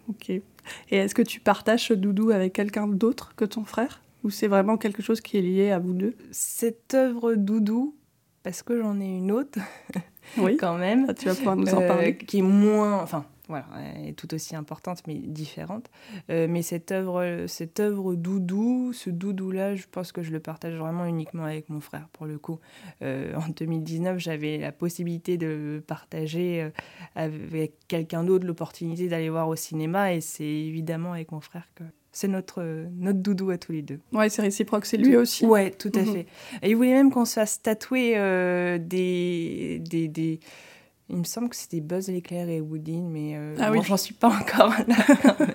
Ok. 0.09 0.29
Et 0.29 0.43
est-ce 0.91 1.15
que 1.15 1.21
tu 1.21 1.39
partages 1.39 1.87
ce 1.87 1.93
doudou 1.93 2.31
avec 2.31 2.53
quelqu'un 2.53 2.87
d'autre 2.87 3.33
que 3.35 3.45
ton 3.45 3.63
frère? 3.63 4.01
Ou 4.23 4.29
c'est 4.29 4.47
vraiment 4.47 4.75
quelque 4.75 5.01
chose 5.01 5.21
qui 5.21 5.37
est 5.37 5.41
lié 5.41 5.71
à 5.71 5.79
vous 5.79 5.93
deux? 5.93 6.15
Cette 6.31 6.93
œuvre 6.93 7.35
doudou, 7.35 7.95
parce 8.43 8.61
que 8.61 8.81
j'en 8.81 8.99
ai 8.99 9.05
une 9.05 9.31
autre, 9.31 9.59
oui. 10.37 10.57
quand 10.59 10.77
même. 10.77 11.05
Ah, 11.07 11.13
tu 11.13 11.27
vas 11.27 11.35
pouvoir 11.35 11.55
nous 11.55 11.73
en 11.73 11.87
parler. 11.87 12.09
Euh, 12.09 12.25
qui 12.25 12.39
est 12.39 12.43
moins. 12.43 13.01
Enfin, 13.01 13.25
voilà, 13.49 13.65
elle 13.95 14.09
est 14.09 14.13
tout 14.13 14.31
aussi 14.35 14.55
importante 14.55 15.01
mais 15.07 15.15
différente. 15.15 15.89
Euh, 16.29 16.47
mais 16.47 16.61
cette 16.61 16.91
œuvre, 16.91 17.45
cette 17.47 17.79
œuvre 17.79 18.13
doudou, 18.13 18.93
ce 18.93 19.09
doudou-là, 19.09 19.75
je 19.75 19.85
pense 19.91 20.11
que 20.11 20.21
je 20.21 20.31
le 20.31 20.39
partage 20.39 20.75
vraiment 20.75 21.05
uniquement 21.05 21.45
avec 21.45 21.67
mon 21.69 21.79
frère 21.79 22.07
pour 22.13 22.27
le 22.27 22.37
coup. 22.37 22.59
Euh, 23.01 23.33
en 23.35 23.49
2019, 23.49 24.19
j'avais 24.19 24.59
la 24.59 24.71
possibilité 24.71 25.37
de 25.37 25.83
partager 25.85 26.61
euh, 26.61 26.69
avec 27.15 27.73
quelqu'un 27.87 28.23
d'autre 28.23 28.45
l'opportunité 28.45 29.07
d'aller 29.07 29.29
voir 29.29 29.47
au 29.47 29.55
cinéma 29.55 30.13
et 30.13 30.21
c'est 30.21 30.45
évidemment 30.45 31.13
avec 31.13 31.31
mon 31.31 31.41
frère 31.41 31.67
que 31.73 31.83
c'est 32.11 32.27
notre, 32.27 32.63
notre 32.97 33.19
doudou 33.19 33.49
à 33.49 33.57
tous 33.57 33.71
les 33.71 33.81
deux. 33.81 33.99
Ouais, 34.13 34.29
c'est 34.29 34.43
réciproque, 34.43 34.85
c'est 34.85 34.97
lui 34.97 35.15
aussi. 35.15 35.45
Ouais, 35.45 35.71
tout 35.71 35.91
à 35.95 36.01
mhm. 36.01 36.13
fait. 36.13 36.25
Et 36.61 36.69
il 36.69 36.75
voulait 36.75 36.93
même 36.93 37.11
qu'on 37.11 37.25
se 37.25 37.33
fasse 37.33 37.61
tatouer 37.61 38.13
des, 38.79 39.79
des, 39.79 40.07
des 40.07 40.39
il 41.09 41.17
me 41.17 41.23
semble 41.23 41.49
que 41.49 41.55
c'était 41.55 41.81
Buzz 41.81 42.07
l'éclair 42.07 42.49
et 42.49 42.61
Woody, 42.61 43.01
mais 43.01 43.33
euh, 43.35 43.55
ah 43.59 43.71
oui. 43.71 43.79
j'en 43.83 43.97
suis 43.97 44.13
pas 44.13 44.27
encore 44.27 44.73
là. 44.87 44.95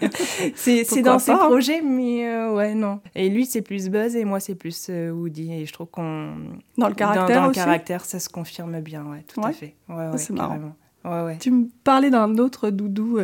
c'est 0.56 1.02
dans 1.02 1.20
ses 1.20 1.34
projets, 1.34 1.80
mais 1.80 2.28
euh, 2.28 2.52
ouais, 2.54 2.74
non. 2.74 3.00
Et 3.14 3.28
lui, 3.28 3.46
c'est 3.46 3.62
plus 3.62 3.88
Buzz 3.88 4.16
et 4.16 4.24
moi, 4.24 4.40
c'est 4.40 4.56
plus 4.56 4.88
euh, 4.90 5.10
Woody. 5.10 5.52
Et 5.52 5.66
je 5.66 5.72
trouve 5.72 5.86
qu'on. 5.86 6.34
Dans 6.76 6.88
le 6.88 6.94
caractère 6.94 7.28
Dans, 7.28 7.42
dans 7.42 7.46
le 7.48 7.54
caractère, 7.54 8.04
ça 8.04 8.18
se 8.18 8.28
confirme 8.28 8.80
bien, 8.80 9.04
ouais, 9.06 9.24
tout 9.32 9.40
à 9.42 9.52
fait. 9.52 9.76
Ouais, 9.88 10.08
ouais, 10.08 10.18
c'est 10.18 10.32
marrant. 10.32 10.74
Ouais, 11.04 11.22
ouais. 11.22 11.38
Tu 11.38 11.50
me 11.50 11.66
parlais 11.84 12.10
d'un 12.10 12.36
autre 12.38 12.70
doudou. 12.70 13.20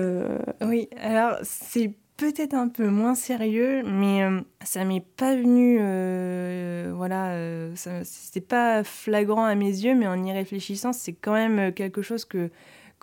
Oui, 0.63 0.89
alors 1.01 1.37
c'est 1.43 1.95
peut-être 2.21 2.53
un 2.53 2.69
peu 2.69 2.89
moins 2.91 3.15
sérieux, 3.15 3.83
mais 3.83 4.23
euh, 4.23 4.43
ça 4.63 4.85
m'est 4.85 5.05
pas 5.17 5.35
venu, 5.35 5.79
euh, 5.81 6.93
voilà, 6.95 7.31
euh, 7.31 7.73
c'était 8.05 8.43
pas 8.43 8.85
flagrant 8.85 9.47
à 9.47 9.55
mes 9.55 9.71
yeux, 9.71 9.95
mais 9.95 10.07
en 10.07 10.23
y 10.23 10.31
réfléchissant, 10.31 10.93
c'est 10.93 11.15
quand 11.15 11.33
même 11.33 11.73
quelque 11.73 12.03
chose 12.03 12.27
que, 12.27 12.51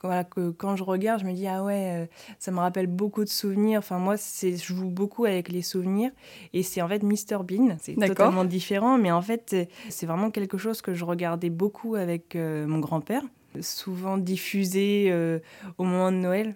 voilà, 0.04 0.24
que 0.24 0.52
quand 0.52 0.76
je 0.76 0.84
regarde, 0.84 1.22
je 1.22 1.26
me 1.26 1.34
dis 1.34 1.48
ah 1.48 1.64
ouais, 1.64 2.08
ça 2.38 2.52
me 2.52 2.60
rappelle 2.60 2.86
beaucoup 2.86 3.24
de 3.24 3.30
souvenirs. 3.30 3.80
Enfin 3.80 3.98
moi, 3.98 4.18
c'est, 4.18 4.56
je 4.56 4.76
joue 4.76 4.88
beaucoup 4.88 5.26
avec 5.26 5.50
les 5.50 5.64
souvenirs, 5.64 6.12
et 6.54 6.62
c'est 6.62 6.84
en 6.84 6.88
fait 6.88 7.02
Mr 7.02 7.44
Bean, 7.44 7.76
c'est 7.82 7.96
totalement 7.96 8.46
différent, 8.46 9.00
mais 9.00 9.12
en 9.12 9.24
fait 9.24 9.56
c'est 9.90 10.06
vraiment 10.06 10.30
quelque 10.30 10.60
chose 10.60 10.84
que 10.84 10.94
je 10.94 11.04
regardais 11.04 11.50
beaucoup 11.50 11.96
avec 11.96 12.36
mon 12.36 12.78
grand-père, 12.78 13.24
souvent 13.62 14.20
diffusé 14.20 15.12
au 15.80 15.84
moment 15.84 16.12
de 16.12 16.18
Noël. 16.18 16.56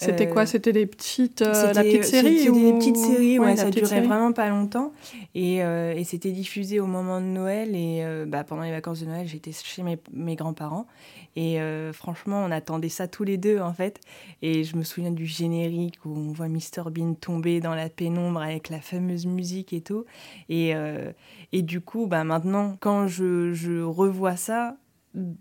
C'était 0.00 0.28
quoi? 0.28 0.46
C'était 0.46 0.72
des 0.72 0.86
petites, 0.86 1.40
la 1.40 1.74
petite 1.82 2.04
série 2.04 2.38
c'était 2.38 2.50
ou... 2.50 2.72
des 2.72 2.78
petites 2.78 2.96
séries, 2.96 3.38
ouais, 3.40 3.48
la 3.48 3.56
ça 3.56 3.70
durait 3.70 3.86
série. 3.86 4.06
vraiment 4.06 4.32
pas 4.32 4.48
longtemps. 4.48 4.92
Et, 5.34 5.62
euh, 5.64 5.92
et 5.94 6.04
c'était 6.04 6.30
diffusé 6.30 6.78
au 6.78 6.86
moment 6.86 7.20
de 7.20 7.26
Noël. 7.26 7.74
Et 7.74 8.04
euh, 8.04 8.24
bah, 8.24 8.44
pendant 8.44 8.62
les 8.62 8.70
vacances 8.70 9.00
de 9.00 9.06
Noël, 9.06 9.26
j'étais 9.26 9.50
chez 9.52 9.82
mes, 9.82 9.98
mes 10.12 10.36
grands-parents. 10.36 10.86
Et 11.34 11.60
euh, 11.60 11.92
franchement, 11.92 12.44
on 12.46 12.50
attendait 12.52 12.88
ça 12.88 13.08
tous 13.08 13.24
les 13.24 13.38
deux, 13.38 13.58
en 13.58 13.72
fait. 13.72 14.00
Et 14.40 14.62
je 14.62 14.76
me 14.76 14.84
souviens 14.84 15.10
du 15.10 15.26
générique 15.26 15.96
où 16.04 16.10
on 16.16 16.32
voit 16.32 16.48
Mr 16.48 16.90
Bean 16.92 17.14
tomber 17.14 17.60
dans 17.60 17.74
la 17.74 17.88
pénombre 17.88 18.40
avec 18.40 18.68
la 18.70 18.80
fameuse 18.80 19.26
musique 19.26 19.72
et 19.72 19.80
tout. 19.80 20.04
Et, 20.48 20.76
euh, 20.76 21.10
et 21.52 21.62
du 21.62 21.80
coup, 21.80 22.06
bah, 22.06 22.22
maintenant, 22.22 22.76
quand 22.78 23.08
je, 23.08 23.52
je 23.52 23.82
revois 23.82 24.36
ça, 24.36 24.76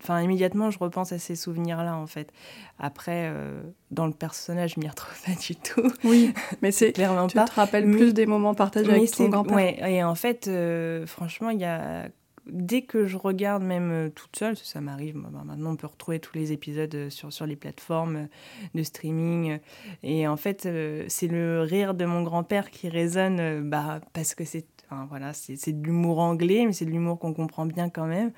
enfin 0.01 0.21
immédiatement 0.21 0.71
je 0.71 0.79
repense 0.79 1.11
à 1.11 1.19
ces 1.19 1.35
souvenirs 1.35 1.83
là 1.83 1.95
en 1.95 2.07
fait. 2.07 2.31
Après 2.79 3.29
euh, 3.31 3.61
dans 3.91 4.05
le 4.07 4.13
personnage 4.13 4.73
je 4.75 4.79
m'y 4.79 4.87
retrouve 4.87 5.13
pas 5.25 5.33
du 5.39 5.55
tout. 5.55 5.91
Oui, 6.03 6.33
mais 6.61 6.71
c'est 6.71 6.91
clairement 6.93 7.27
tu 7.27 7.35
pas. 7.35 7.45
te 7.45 7.53
rappelles 7.53 7.85
Mais- 7.87 7.97
plus 7.97 8.13
des 8.13 8.25
moments 8.25 8.53
partagés 8.55 8.91
avec 8.91 9.11
ton 9.11 9.29
grand-père. 9.29 9.55
ouais 9.55 9.77
et 9.91 10.03
en 10.03 10.15
fait 10.15 10.47
euh, 10.47 11.05
franchement 11.05 11.49
il 11.49 11.59
y 11.59 11.65
a 11.65 12.09
dès 12.49 12.83
que 12.83 13.07
je 13.07 13.17
regarde 13.17 13.61
même 13.61 13.91
euh, 13.91 14.09
toute 14.09 14.35
seule 14.37 14.55
ça 14.55 14.79
m'arrive 14.79 15.15
bah, 15.17 15.43
maintenant 15.43 15.71
on 15.71 15.75
peut 15.75 15.87
retrouver 15.87 16.19
tous 16.19 16.33
les 16.37 16.53
épisodes 16.53 17.09
sur 17.09 17.33
sur 17.33 17.45
les 17.45 17.57
plateformes 17.57 18.27
de 18.73 18.83
streaming 18.83 19.59
et 20.01 20.27
en 20.29 20.37
fait 20.37 20.65
euh, 20.65 21.03
c'est 21.09 21.27
le 21.27 21.61
rire 21.63 21.93
de 21.93 22.05
mon 22.05 22.21
grand-père 22.23 22.71
qui 22.71 22.87
résonne 22.87 23.69
bah 23.69 23.99
parce 24.13 24.33
que 24.33 24.45
c'est 24.45 24.65
enfin, 24.89 25.05
voilà 25.09 25.33
c'est 25.33 25.73
de 25.73 25.85
l'humour 25.85 26.19
anglais 26.19 26.63
mais 26.65 26.71
c'est 26.71 26.85
de 26.85 26.91
l'humour 26.91 27.19
qu'on 27.19 27.33
comprend 27.33 27.65
bien 27.65 27.89
quand 27.89 28.05
même 28.07 28.31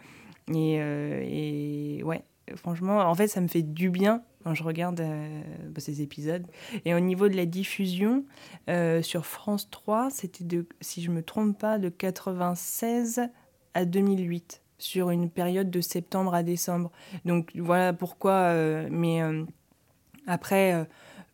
et, 0.54 0.78
euh, 0.80 1.22
et 1.26 2.04
ouais 2.04 2.24
franchement 2.56 3.00
en 3.00 3.14
fait 3.14 3.28
ça 3.28 3.42
me 3.42 3.48
fait 3.48 3.62
du 3.62 3.90
bien 3.90 4.24
quand 4.44 4.54
je 4.54 4.64
regarde 4.64 5.00
euh, 5.02 5.42
bah, 5.70 5.80
ces 5.80 6.02
épisodes 6.02 6.46
et 6.86 6.94
au 6.94 7.00
niveau 7.00 7.30
de 7.30 7.36
la 7.36 7.46
diffusion 7.46 8.26
euh, 8.70 9.02
sur 9.02 9.26
France 9.26 9.70
3, 9.70 10.10
c'était 10.10 10.46
de, 10.46 10.66
si 10.80 11.04
je 11.04 11.12
me 11.12 11.22
trompe 11.22 11.60
pas, 11.60 11.78
de 11.78 11.90
96 11.90 13.22
à 13.74 13.86
2008, 13.86 14.62
sur 14.78 15.10
une 15.10 15.30
période 15.30 15.70
de 15.70 15.82
septembre 15.82 16.34
à 16.34 16.42
décembre. 16.42 16.90
Donc 17.26 17.52
voilà 17.56 17.92
pourquoi. 17.92 18.54
mais 18.90 19.22
après, 20.26 20.88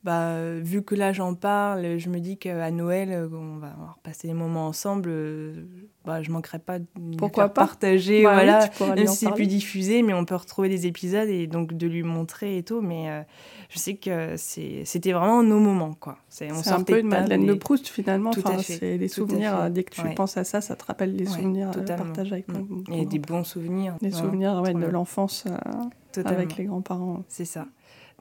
bah, 0.06 0.30
euh, 0.30 0.62
vu 0.64 0.84
que 0.84 0.94
là 0.96 1.12
j'en 1.12 1.34
parle, 1.34 1.98
je 1.98 2.10
me 2.10 2.20
dis 2.20 2.38
qu'à 2.38 2.70
Noël, 2.72 3.10
euh, 3.12 3.28
on 3.34 3.58
va 3.58 3.70
avoir 3.72 3.98
passé 4.04 4.28
des 4.28 4.34
moments 4.36 4.68
ensemble. 4.68 5.10
euh, 5.12 5.66
bah, 6.06 6.22
je 6.22 6.30
manquerai 6.30 6.60
pas 6.60 6.78
de 6.78 6.86
Pourquoi 7.18 7.46
pas 7.50 7.62
partager. 7.66 8.22
Bah 8.24 8.30
oui, 8.30 8.36
voilà, 8.36 8.70
lui 8.80 8.90
même 9.02 9.08
si 9.08 9.26
c'est 9.26 9.32
plus 9.34 9.48
diffusé, 9.48 10.04
mais 10.04 10.14
on 10.14 10.24
peut 10.24 10.36
retrouver 10.36 10.70
des 10.70 10.86
épisodes 10.86 11.28
et 11.28 11.48
donc 11.48 11.74
de 11.74 11.88
lui 11.88 12.04
montrer 12.04 12.58
et 12.60 12.64
tout. 12.64 12.82
Mais 12.82 13.10
euh, 13.10 13.22
je 13.70 13.80
sais 13.80 13.96
que 13.96 14.36
c'était 14.38 15.12
vraiment 15.14 15.42
nos 15.42 15.60
moments, 15.60 15.96
quoi. 16.00 16.20
C'est 16.30 16.48
un 16.70 16.84
peu 16.84 17.00
une 17.00 17.08
Madeleine 17.08 17.48
de 17.48 17.54
Proust 17.56 17.88
finalement. 17.88 18.30
Tout 18.30 18.42
à 18.46 18.50
Enfin, 18.52 18.58
fait, 18.60 18.78
c'est 18.78 18.98
des 19.00 19.08
souvenirs. 19.08 19.72
Dès 19.72 19.84
que 19.84 19.96
tu 19.96 20.02
Ouais. 20.02 20.14
penses 20.14 20.38
à 20.38 20.44
ça, 20.44 20.62
ça 20.62 20.76
te 20.76 20.86
rappelle 20.86 21.16
des 21.16 21.26
Ouais, 21.28 21.32
souvenirs 21.42 21.72
partagés 21.72 22.34
avec 22.34 22.46
ton, 22.48 22.60
Mm. 22.60 22.84
ton 22.84 22.94
Et 22.94 23.06
des 23.08 23.18
bons 23.20 23.44
souvenirs. 23.44 23.96
des 24.02 24.12
souvenirs 24.12 24.62
ouais, 24.62 24.70
trop 24.72 24.80
de 24.80 24.86
l'enfance 24.86 25.46
euh, 25.48 26.22
avec 26.26 26.58
les 26.58 26.66
grands-parents. 26.66 27.24
C'est 27.28 27.46
ça. 27.46 27.66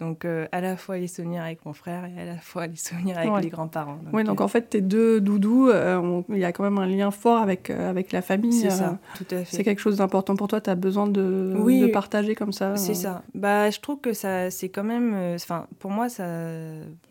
Donc 0.00 0.24
euh, 0.24 0.46
à 0.50 0.60
la 0.60 0.76
fois 0.76 0.98
les 0.98 1.06
souvenirs 1.06 1.42
avec 1.42 1.64
mon 1.64 1.72
frère 1.72 2.04
et 2.06 2.20
à 2.20 2.24
la 2.24 2.36
fois 2.38 2.66
les 2.66 2.74
souvenirs 2.76 3.16
avec 3.18 3.30
Ouais. 3.32 3.40
les 3.42 3.48
grands-parents. 3.48 3.98
Oui, 4.12 4.24
donc 4.24 4.40
euh, 4.40 4.44
en 4.44 4.48
fait, 4.48 4.62
tes 4.70 4.80
deux 4.80 5.20
doudous, 5.20 5.68
euh, 5.68 6.22
il 6.30 6.38
y 6.38 6.44
a 6.44 6.52
quand 6.52 6.64
même 6.64 6.78
un 6.78 6.86
lien 6.86 7.12
fort 7.12 7.38
avec, 7.40 7.70
avec 7.70 8.10
la 8.10 8.20
famille. 8.20 8.52
c'est 8.52 8.70
ça, 8.70 8.98
tout 9.16 9.24
à 9.30 9.44
C'est 9.44 9.58
fait. 9.58 9.62
quelque 9.64 9.78
chose 9.80 9.98
d'important 9.98 10.34
pour 10.34 10.48
toi, 10.48 10.60
tu 10.60 10.68
as 10.68 10.74
besoin 10.74 11.06
de, 11.06 11.54
Oui. 11.58 11.80
de 11.80 11.86
partager 11.86 12.34
comme 12.34 12.52
ça. 12.52 12.76
C'est 12.76 12.94
ça. 12.94 13.22
Bah, 13.34 13.70
je 13.70 13.78
trouve 13.80 14.00
que 14.00 14.12
ça, 14.12 14.50
c'est 14.50 14.68
quand 14.68 14.84
même. 14.84 15.14
Enfin, 15.36 15.66
pour 15.78 15.90
moi, 15.92 16.08
ça, 16.08 16.26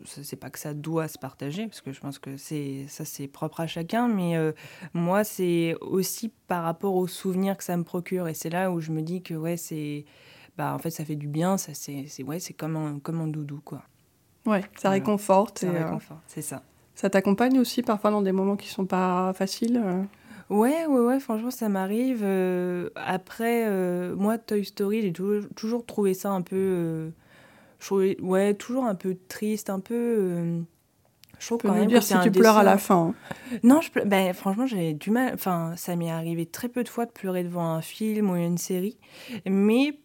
c'est 0.04 0.36
pas 0.38 0.50
que 0.50 0.58
ça 0.58 0.74
doit 0.74 1.08
se 1.08 1.18
partager, 1.18 1.66
parce 1.66 1.80
que 1.80 1.92
je 1.92 2.00
pense 2.00 2.18
que 2.18 2.36
c'est 2.36 2.84
ça, 2.88 3.04
c'est 3.06 3.28
propre 3.28 3.60
à 3.60 3.66
chacun. 3.66 4.08
Mais 4.08 4.34
moi, 4.92 5.24
c'est 5.24 5.74
aussi 5.80 6.30
par 6.48 6.64
rapport 6.64 6.94
aux 6.94 7.06
souvenirs 7.06 7.56
que 7.56 7.64
ça 7.64 7.76
me 7.76 7.84
procure, 7.84 8.28
et 8.28 8.34
c'est 8.34 8.50
là 8.50 8.70
où 8.70 8.80
je 8.80 8.90
me 8.90 9.00
dis 9.00 9.22
que 9.22 9.34
ouais, 9.34 9.56
c'est, 9.56 10.04
bah, 10.56 10.74
en 10.74 10.78
fait, 10.78 10.90
ça 10.90 11.04
fait 11.04 11.16
du 11.16 11.26
bien. 11.28 11.56
Ça, 11.56 11.72
c'est, 11.74 12.06
ouais, 12.24 12.38
c'est 12.40 12.54
comme 12.54 12.76
un, 12.76 12.98
comme 13.00 13.20
un 13.20 13.26
doudou, 13.26 13.60
quoi. 13.64 13.82
Ouais, 14.46 14.60
ça 14.60 14.88
Voilà. 14.88 14.90
réconforte. 14.94 15.60
Ça 15.60 15.66
euh, 15.68 15.84
réconforte, 15.84 16.20
c'est 16.26 16.42
ça. 16.42 16.62
ça 16.94 17.08
t'accompagne 17.10 17.58
aussi 17.58 17.82
parfois 17.82 18.10
dans 18.10 18.22
des 18.22 18.32
moments 18.32 18.56
qui 18.56 18.68
sont 18.68 18.84
pas 18.86 19.32
faciles. 19.34 19.80
euh. 19.84 20.02
Ouais, 20.50 20.84
ouais, 20.86 21.00
ouais, 21.00 21.20
franchement, 21.20 21.50
ça 21.50 21.70
m'arrive. 21.70 22.20
Euh, 22.22 22.90
après, 22.96 23.64
euh, 23.66 24.14
moi, 24.14 24.36
Toy 24.36 24.62
Story, 24.64 25.00
j'ai 25.00 25.12
toujours, 25.12 25.48
toujours 25.56 25.86
trouvé 25.86 26.12
ça 26.12 26.30
un 26.30 26.42
peu. 26.42 26.54
euh, 26.56 27.10
je 27.80 28.20
ouais, 28.22 28.52
toujours 28.54 28.84
un 28.84 28.94
peu 28.94 29.16
triste, 29.28 29.70
un 29.70 29.80
peu. 29.80 30.62
je 31.38 31.46
trouve 31.46 31.60
quand 31.62 31.72
même 31.74 31.88
dire 31.88 32.00
que 32.00 32.04
si 32.04 32.14
tu 32.22 32.30
pleures 32.30 32.56
à 32.58 32.62
la 32.62 32.76
fin. 32.78 33.14
hein. 33.52 33.58
Non, 33.62 33.80
je 33.80 33.90
ben, 34.04 34.32
franchement, 34.34 34.66
j'avais 34.66 34.92
du 34.94 35.10
mal. 35.10 35.32
Enfin, 35.34 35.72
ça 35.76 35.96
m'est 35.96 36.10
arrivé 36.10 36.44
très 36.46 36.68
peu 36.68 36.84
de 36.84 36.88
fois 36.88 37.06
de 37.06 37.10
pleurer 37.10 37.42
devant 37.44 37.66
un 37.66 37.80
film 37.82 38.30
ou 38.30 38.36
une 38.36 38.58
série. 38.58 38.98
Mais 39.46 39.98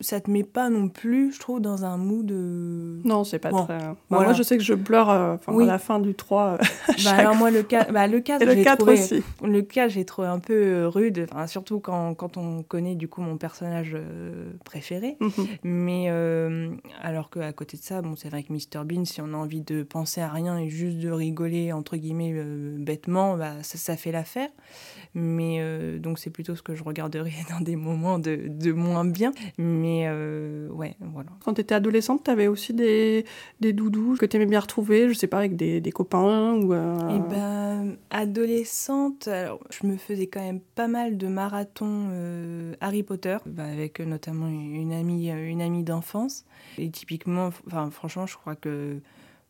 ça 0.00 0.20
te 0.20 0.30
met 0.30 0.44
pas 0.44 0.70
non 0.70 0.88
plus, 0.88 1.32
je 1.32 1.40
trouve, 1.40 1.60
dans 1.60 1.84
un 1.84 1.96
mood. 1.96 2.26
de 2.26 3.00
Non, 3.04 3.24
c'est 3.24 3.38
pas 3.38 3.50
Bon, 3.50 3.64
très. 3.64 3.78
Bah, 3.78 3.96
voilà. 4.08 4.24
Moi, 4.26 4.32
je 4.34 4.42
sais 4.42 4.56
que 4.56 4.62
je 4.62 4.74
pleure 4.74 5.10
euh, 5.10 5.36
Oui. 5.48 5.64
à 5.64 5.66
la 5.66 5.78
fin 5.78 5.98
du 6.00 6.14
3. 6.14 6.42
euh, 6.44 6.58
Bah, 7.04 7.10
alors, 7.16 7.34
moi, 7.36 7.50
le 7.50 7.62
cas, 7.62 7.84
bah, 7.90 8.06
le 8.06 8.20
cas, 8.20 8.38
Et 8.38 8.44
le 8.44 8.54
j'ai 8.54 8.62
4 8.64 8.78
trouvé. 8.78 8.92
aussi. 8.94 9.22
Le 9.42 9.62
cas, 9.62 9.88
j'ai 9.88 10.04
trouvé 10.04 10.28
un 10.28 10.38
peu 10.38 10.54
euh, 10.54 10.88
rude, 10.88 11.26
surtout 11.46 11.80
quand, 11.80 12.14
quand 12.14 12.36
on 12.36 12.62
connaît 12.62 12.94
du 12.94 13.08
coup 13.08 13.20
mon 13.22 13.36
personnage 13.36 13.92
euh, 13.94 14.52
préféré. 14.64 15.16
Mhm. 15.20 15.46
Mais 15.62 16.04
euh, 16.08 16.70
alors 17.02 17.30
qu'à 17.30 17.52
côté 17.52 17.76
de 17.76 17.82
ça, 17.82 18.02
bon, 18.02 18.14
c'est 18.16 18.28
vrai 18.28 18.42
que 18.42 18.52
Mr 18.52 18.84
Bean, 18.84 19.04
si 19.04 19.20
on 19.20 19.32
a 19.34 19.36
envie 19.36 19.60
de 19.62 19.82
penser 19.82 20.20
à 20.20 20.28
rien 20.28 20.58
et 20.58 20.68
juste 20.68 20.98
de 20.98 21.10
rigoler 21.10 21.72
entre 21.72 21.96
guillemets 21.96 22.32
euh, 22.34 22.76
bêtement, 22.78 23.36
bah, 23.36 23.54
ça, 23.62 23.78
ça 23.78 23.96
fait 23.96 24.12
l'affaire. 24.12 24.48
Mais 25.14 25.56
euh, 25.58 25.98
donc 25.98 26.18
c'est 26.18 26.30
plutôt 26.30 26.54
ce 26.54 26.62
que 26.62 26.74
je 26.74 26.84
regarderai 26.84 27.32
dans 27.50 27.60
des 27.60 27.76
moments 27.76 28.18
de, 28.18 28.40
de 28.48 28.72
moins 28.72 29.04
bien. 29.04 29.32
Mais 29.58 29.89
euh, 30.06 30.68
ouais, 30.70 30.96
voilà. 31.00 31.30
Quand 31.44 31.54
tu 31.54 31.60
étais 31.60 31.74
adolescente, 31.74 32.24
tu 32.24 32.30
avais 32.30 32.46
aussi 32.48 32.72
des, 32.74 33.24
des 33.60 33.72
doudous 33.72 34.16
que 34.18 34.26
tu 34.26 34.36
aimais 34.36 34.46
bien 34.46 34.60
retrouver, 34.60 35.08
je 35.08 35.14
sais 35.14 35.26
pas, 35.26 35.38
avec 35.38 35.56
des, 35.56 35.80
des 35.80 35.92
copains 35.92 36.54
ou. 36.54 36.72
euh, 36.74 37.08
Et 37.16 37.18
ben, 37.20 37.96
adolescente, 38.10 39.28
alors, 39.28 39.60
je 39.70 39.86
me 39.86 39.96
faisais 39.96 40.26
quand 40.26 40.40
même 40.40 40.60
pas 40.60 40.88
mal 40.88 41.16
de 41.18 41.26
marathons 41.28 42.08
euh, 42.10 42.74
Harry 42.80 43.02
Potter, 43.02 43.36
bah, 43.46 43.64
avec 43.64 44.00
euh, 44.00 44.04
notamment 44.04 44.48
une 44.48 44.92
amie, 44.92 45.28
une 45.30 45.62
amie 45.62 45.82
d'enfance. 45.84 46.44
Et 46.78 46.90
typiquement, 46.90 47.50
enfin, 47.66 47.90
franchement, 47.90 48.26
je 48.26 48.36
crois 48.36 48.56
que 48.56 48.98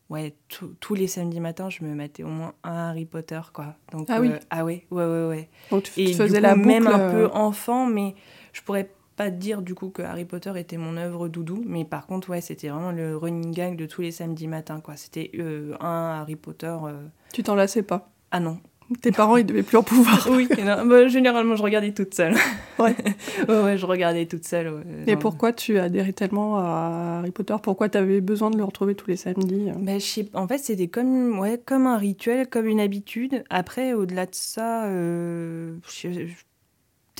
ouais, 0.09 0.35
tous- 0.79 0.93
les 0.95 1.07
samedis 1.07 1.39
matins, 1.39 1.69
je 1.69 1.83
me 1.83 1.93
mettais 1.95 2.23
au 2.23 2.27
moins 2.27 2.53
un 2.63 2.89
Harry 2.89 3.05
Potter, 3.05 3.39
quoi. 3.53 3.75
Donc, 3.91 4.07
Ah 4.09 4.19
oui. 4.19 4.29
ah 4.49 4.65
ouais, 4.65 4.85
ouais, 4.91 5.05
ouais, 5.05 5.27
ouais. 5.27 5.49
Donc 5.71 5.83
tu 5.83 5.91
Et 6.01 6.05
te 6.05 6.09
du 6.11 6.15
faisais 6.17 6.37
coup, 6.37 6.43
la 6.43 6.55
boucle. 6.55 6.67
même 6.67 6.87
un 6.87 7.11
peu 7.11 7.27
enfant, 7.33 7.85
mais 7.85 8.15
je 8.53 8.61
pourrais 8.61 8.89
pas 9.21 9.29
dire 9.29 9.61
du 9.61 9.75
coup 9.75 9.89
que 9.89 10.01
Harry 10.01 10.25
Potter 10.25 10.51
était 10.57 10.77
mon 10.77 10.97
œuvre 10.97 11.27
doudou, 11.27 11.63
mais 11.67 11.85
par 11.85 12.07
contre, 12.07 12.29
ouais, 12.31 12.41
c'était 12.41 12.69
vraiment 12.69 12.91
le 12.91 13.15
running 13.15 13.51
gag 13.53 13.75
de 13.75 13.85
tous 13.85 14.01
les 14.01 14.11
samedis 14.11 14.47
matins, 14.47 14.79
quoi. 14.79 14.95
C'était 14.95 15.29
euh, 15.37 15.75
un 15.79 16.19
Harry 16.21 16.35
Potter. 16.35 16.75
euh, 16.85 17.01
Tu 17.33 17.43
t'en 17.43 17.53
lassais 17.55 17.83
pas? 17.83 18.09
Ah 18.31 18.39
non, 18.39 18.57
Tes 19.01 19.11
parents, 19.11 19.37
ils 19.37 19.45
devaient 19.45 19.61
plus 19.63 19.77
en 19.77 19.83
pouvoir. 19.83 20.27
oui, 20.31 20.47
non, 20.65 20.85
bah, 20.87 21.07
généralement 21.07 21.55
je 21.55 21.61
regardais 21.63 21.91
toute 21.93 22.15
seule. 22.15 22.33
Ouais. 22.79 22.95
ouais, 23.47 23.61
ouais, 23.63 23.77
je 23.77 23.85
regardais 23.85 24.25
toute 24.25 24.43
seule. 24.45 24.69
ouais. 24.73 24.83
Et 25.05 25.15
pourquoi 25.17 25.53
tu 25.53 25.77
adhérais 25.77 26.13
tellement 26.13 26.57
à 26.57 27.17
Harry 27.19 27.31
Potter? 27.31 27.55
Pourquoi 27.61 27.89
tu 27.89 27.97
avais 27.99 28.21
besoin 28.21 28.49
de 28.49 28.57
le 28.57 28.63
retrouver 28.63 28.95
tous 28.95 29.07
les 29.09 29.17
samedis? 29.17 29.69
Euh 29.69 29.73
Bah, 29.77 29.99
je 29.99 30.05
sais- 30.05 30.29
En 30.33 30.47
fait, 30.47 30.57
c'était 30.57 30.87
comme, 30.87 31.37
ouais, 31.39 31.61
comme 31.63 31.85
un 31.85 31.97
rituel, 31.97 32.47
comme 32.47 32.65
une 32.65 32.79
habitude. 32.79 33.43
Après, 33.51 33.93
au-delà 33.93 34.25
de 34.25 34.33
ça, 34.35 34.85
euh, 34.87 35.75
je- 35.87 36.09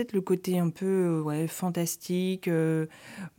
peut-être 0.01 0.13
le 0.13 0.21
côté 0.21 0.57
un 0.57 0.69
peu 0.69 0.85
euh, 0.85 1.21
ouais, 1.21 1.47
fantastique, 1.47 2.47
euh, 2.47 2.87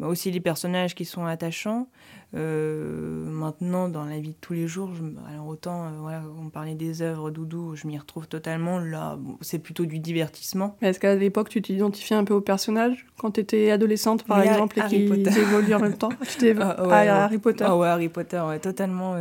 aussi 0.00 0.30
les 0.30 0.40
personnages 0.40 0.94
qui 0.94 1.04
sont 1.04 1.24
attachants. 1.24 1.88
Euh, 2.34 3.26
maintenant, 3.28 3.88
dans 3.88 4.04
la 4.04 4.18
vie 4.20 4.30
de 4.30 4.36
tous 4.40 4.52
les 4.52 4.66
jours, 4.68 4.90
je, 4.94 5.02
alors 5.32 5.48
autant, 5.48 5.86
euh, 5.86 5.88
voilà, 6.00 6.22
on 6.40 6.48
parlait 6.50 6.74
des 6.76 7.02
œuvres 7.02 7.30
doudou, 7.30 7.74
je 7.74 7.86
m'y 7.88 7.98
retrouve 7.98 8.28
totalement. 8.28 8.78
Là, 8.78 9.16
bon, 9.18 9.36
c'est 9.40 9.58
plutôt 9.58 9.84
du 9.86 9.98
divertissement. 9.98 10.76
Mais 10.80 10.88
Est-ce 10.90 11.00
qu'à 11.00 11.14
l'époque, 11.16 11.48
tu 11.48 11.60
t'identifiais 11.60 12.16
un 12.16 12.24
peu 12.24 12.34
au 12.34 12.40
personnage 12.40 13.06
quand 13.18 13.32
tu 13.32 13.40
étais 13.40 13.70
adolescente, 13.72 14.22
par 14.24 14.38
à- 14.38 14.44
exemple, 14.46 14.78
et 14.78 14.82
Harry 14.82 15.06
qu'ils 15.08 15.24
Potter. 15.24 15.40
évoluent 15.40 15.74
en 15.74 15.80
même 15.80 15.96
temps? 15.98 16.10
Tu 16.38 16.54
Ah, 16.58 16.70
à 16.70 16.82
ouais, 16.82 16.88
ouais. 16.88 17.08
Harry 17.08 17.38
Potter 17.38 17.64
Ah 17.66 17.76
ouais, 17.76 17.88
Harry 17.88 18.08
Potter, 18.08 18.40
ouais, 18.48 18.58
totalement 18.60 19.16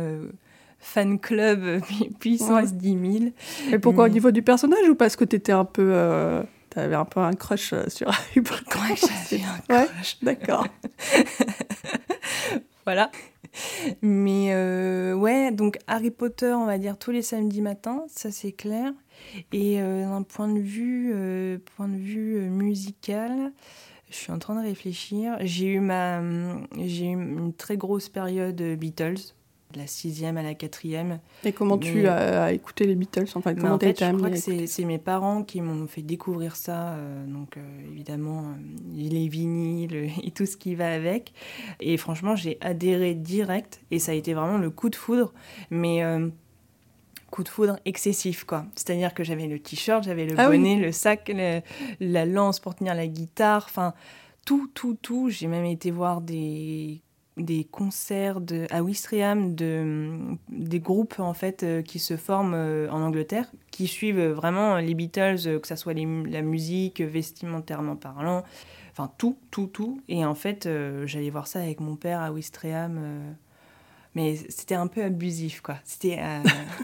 fan 0.78 1.18
club 1.18 1.80
pu- 1.86 2.10
puissance 2.18 2.70
Ouais. 2.70 2.76
10 2.76 3.18
000. 3.20 3.32
Et 3.72 3.78
pourquoi 3.78 4.04
au 4.04 4.08
niveau 4.08 4.30
du 4.30 4.42
personnage 4.42 4.88
ou 4.88 4.94
parce 4.94 5.16
que 5.16 5.24
tu 5.24 5.36
étais 5.36 5.52
un 5.52 5.64
peu. 5.64 5.90
euh, 5.92 6.42
T'avais 6.74 6.94
un 6.94 7.04
peu 7.04 7.20
un 7.20 7.34
crush 7.34 7.72
euh, 7.74 7.84
sur 7.88 8.08
Harry 8.10 8.40
Potter 8.40 8.78
Ouais, 8.78 8.96
j'avais 8.96 9.42
un 9.44 9.74
Ouais, 9.80 9.86
crush. 9.86 10.16
d'accord. 10.22 10.66
Voilà. 12.84 13.10
Mais 14.00 14.48
euh, 14.54 15.14
ouais, 15.14 15.52
donc 15.52 15.78
Harry 15.86 16.10
Potter, 16.10 16.52
on 16.52 16.64
va 16.66 16.78
dire 16.78 16.98
tous 16.98 17.10
les 17.12 17.22
samedis 17.22 17.60
matins, 17.60 18.02
ça 18.08 18.30
c'est 18.32 18.50
clair. 18.52 18.92
Et 19.52 19.80
euh, 19.80 20.04
d'un 20.06 20.22
point 20.22 20.48
de 20.48 20.58
vue, 20.58 21.12
euh, 21.14 21.58
point 21.76 21.86
de 21.86 21.96
vue 21.96 22.40
musical, 22.50 23.52
je 24.10 24.16
suis 24.16 24.32
en 24.32 24.38
train 24.40 24.56
de 24.60 24.66
réfléchir. 24.66 25.36
J'ai 25.42 25.66
eu 25.66 25.80
ma, 25.80 26.18
hum, 26.18 26.66
j'ai 26.78 27.04
eu 27.06 27.12
une 27.12 27.52
très 27.52 27.76
grosse 27.76 28.08
période 28.08 28.60
Beatles. 28.60 29.34
De 29.72 29.78
la 29.78 29.86
sixième 29.86 30.36
à 30.36 30.42
la 30.42 30.54
quatrième. 30.54 31.18
Et 31.44 31.52
comment 31.52 31.78
tu 31.78 32.06
as 32.06 32.52
écouté 32.52 32.86
les 32.86 32.94
Beatles? 32.94 33.26
Enfin, 33.34 33.54
comment 33.54 33.78
tu 33.78 33.88
été 33.88 34.04
amené 34.04 34.36
Je 34.36 34.40
crois 34.40 34.56
que 34.56 34.66
c'est 34.66 34.84
mes 34.84 34.98
parents 34.98 35.42
qui 35.42 35.60
m'ont 35.60 35.86
fait 35.86 36.02
découvrir 36.02 36.56
ça. 36.56 36.90
Euh, 36.90 37.26
donc, 37.26 37.56
euh, 37.56 37.60
évidemment, 37.90 38.54
les 38.94 39.28
vinyles 39.28 40.10
et 40.22 40.30
tout 40.30 40.46
ce 40.46 40.56
qui 40.56 40.74
va 40.74 40.92
avec. 40.92 41.32
Et 41.80 41.96
franchement, 41.96 42.36
j'ai 42.36 42.58
adhéré 42.60 43.14
direct. 43.14 43.80
Et 43.90 43.98
ça 43.98 44.12
a 44.12 44.14
été 44.14 44.34
vraiment 44.34 44.58
le 44.58 44.70
coup 44.70 44.90
de 44.90 44.96
foudre. 44.96 45.32
Mais 45.70 46.02
coup 47.30 47.42
de 47.42 47.48
foudre 47.48 47.78
excessif, 47.86 48.44
quoi. 48.44 48.66
C'est-à-dire 48.76 49.14
que 49.14 49.24
j'avais 49.24 49.46
le 49.46 49.58
t-shirt, 49.58 50.04
j'avais 50.04 50.26
le 50.26 50.34
ah 50.38 50.48
bonnet, 50.48 50.76
le 50.76 50.92
sac, 50.92 51.32
la 51.98 52.26
lance 52.26 52.60
pour 52.60 52.74
tenir 52.74 52.94
la 52.94 53.06
guitare, 53.06 53.64
enfin, 53.68 53.94
tout, 54.44 54.70
tout, 54.74 54.98
tout. 55.00 55.30
J'ai 55.30 55.46
même 55.46 55.64
été 55.64 55.90
voir 55.90 56.20
des 56.20 57.00
des 57.36 57.64
concerts 57.64 58.40
de, 58.40 58.66
à 58.70 58.82
Wistreham 58.82 59.54
de, 59.54 60.18
des 60.48 60.80
groupes 60.80 61.18
en 61.18 61.32
fait 61.32 61.62
euh, 61.62 61.82
qui 61.82 61.98
se 61.98 62.16
forment 62.16 62.54
euh, 62.54 62.90
en 62.90 63.00
Angleterre, 63.00 63.50
qui 63.70 63.86
suivent 63.86 64.22
vraiment 64.22 64.76
les 64.76 64.94
Beatles, 64.94 65.46
euh, 65.46 65.58
que 65.58 65.66
ce 65.66 65.76
soit 65.76 65.94
la 65.94 66.42
musique, 66.42 67.00
vestimentairement 67.00 67.96
parlant, 67.96 68.42
enfin 68.90 69.10
tout, 69.16 69.38
tout, 69.50 69.66
tout. 69.66 70.02
Et 70.08 70.24
en 70.24 70.34
fait, 70.34 70.68
j'allais 71.06 71.30
voir 71.30 71.46
ça 71.46 71.60
avec 71.60 71.80
mon 71.80 71.96
père 71.96 72.20
à 72.20 72.32
Wistreham 72.32 73.34
mais 74.14 74.36
c'était 74.48 74.74
un 74.74 74.86
peu 74.86 75.02
abusif, 75.02 75.62
quoi. 75.62 75.76
C'était 75.84 76.18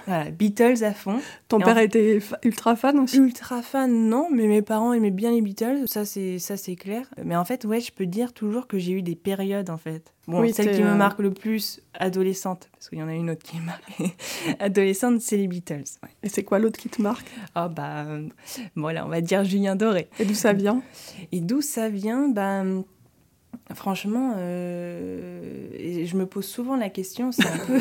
euh, 0.09 0.31
Beatles 0.39 0.83
à 0.83 0.93
fond. 0.93 1.21
Ton 1.49 1.59
père 1.59 1.79
était 1.79 2.21
ultra 2.43 2.75
fan 2.75 2.99
aussi? 2.99 3.19
Ultra 3.19 3.61
fan, 3.61 4.09
non, 4.09 4.29
mais 4.33 4.47
mes 4.47 4.63
parents 4.63 4.95
aimaient 4.95 5.11
bien 5.11 5.33
les 5.33 5.43
Beatles, 5.43 5.87
ça 5.87 6.05
c'est 6.05 6.39
ça 6.39 6.57
c'est 6.57 6.77
clair. 6.77 7.07
Mais 7.23 7.37
en 7.37 7.45
fait, 7.45 7.65
ouais, 7.65 7.81
je 7.81 7.93
peux 7.93 8.07
dire 8.07 8.33
toujours 8.33 8.67
que 8.67 8.79
j'ai 8.79 8.93
eu 8.93 9.03
des 9.03 9.17
périodes, 9.17 9.69
en 9.69 9.77
fait. 9.77 10.15
Bon, 10.27 10.47
celle 10.53 10.75
qui 10.75 10.83
me 10.83 10.89
euh, 10.89 10.95
marque 10.95 11.21
le 11.21 11.33
plus, 11.33 11.81
adolescente, 11.95 12.69
parce 12.73 12.89
qu'il 12.89 12.99
y 12.99 13.03
en 13.03 13.09
a 13.09 13.15
une 13.15 13.31
autre 13.31 13.43
qui 13.43 13.57
m'a 13.61 13.79
adolescente, 14.59 15.21
c'est 15.21 15.37
les 15.37 15.49
Beatles. 15.49 15.85
Et 16.23 16.29
c'est 16.29 16.45
quoi 16.45 16.59
l'autre 16.59 16.79
qui 16.79 16.89
te 16.89 17.01
marque? 17.01 17.27
Ah 17.55 17.69
bah, 17.69 18.07
voilà, 18.77 19.07
on 19.07 19.09
va 19.09 19.21
dire 19.21 19.45
Julien 19.45 19.77
Doré. 19.77 20.09
Et 20.19 20.25
d'où 20.25 20.35
ça 20.35 20.53
vient? 20.53 20.83
Et 21.33 21.41
d'où 21.41 21.61
ça 21.61 21.89
vient? 21.89 22.29
Bah 22.29 22.63
Franchement, 23.75 24.35
euh, 24.37 26.05
je 26.05 26.17
me 26.17 26.25
pose 26.27 26.47
souvent 26.47 26.77
la 26.77 26.89
question, 26.89 27.33
c'est 27.33 27.47
un 27.47 27.59
peu... 27.59 27.81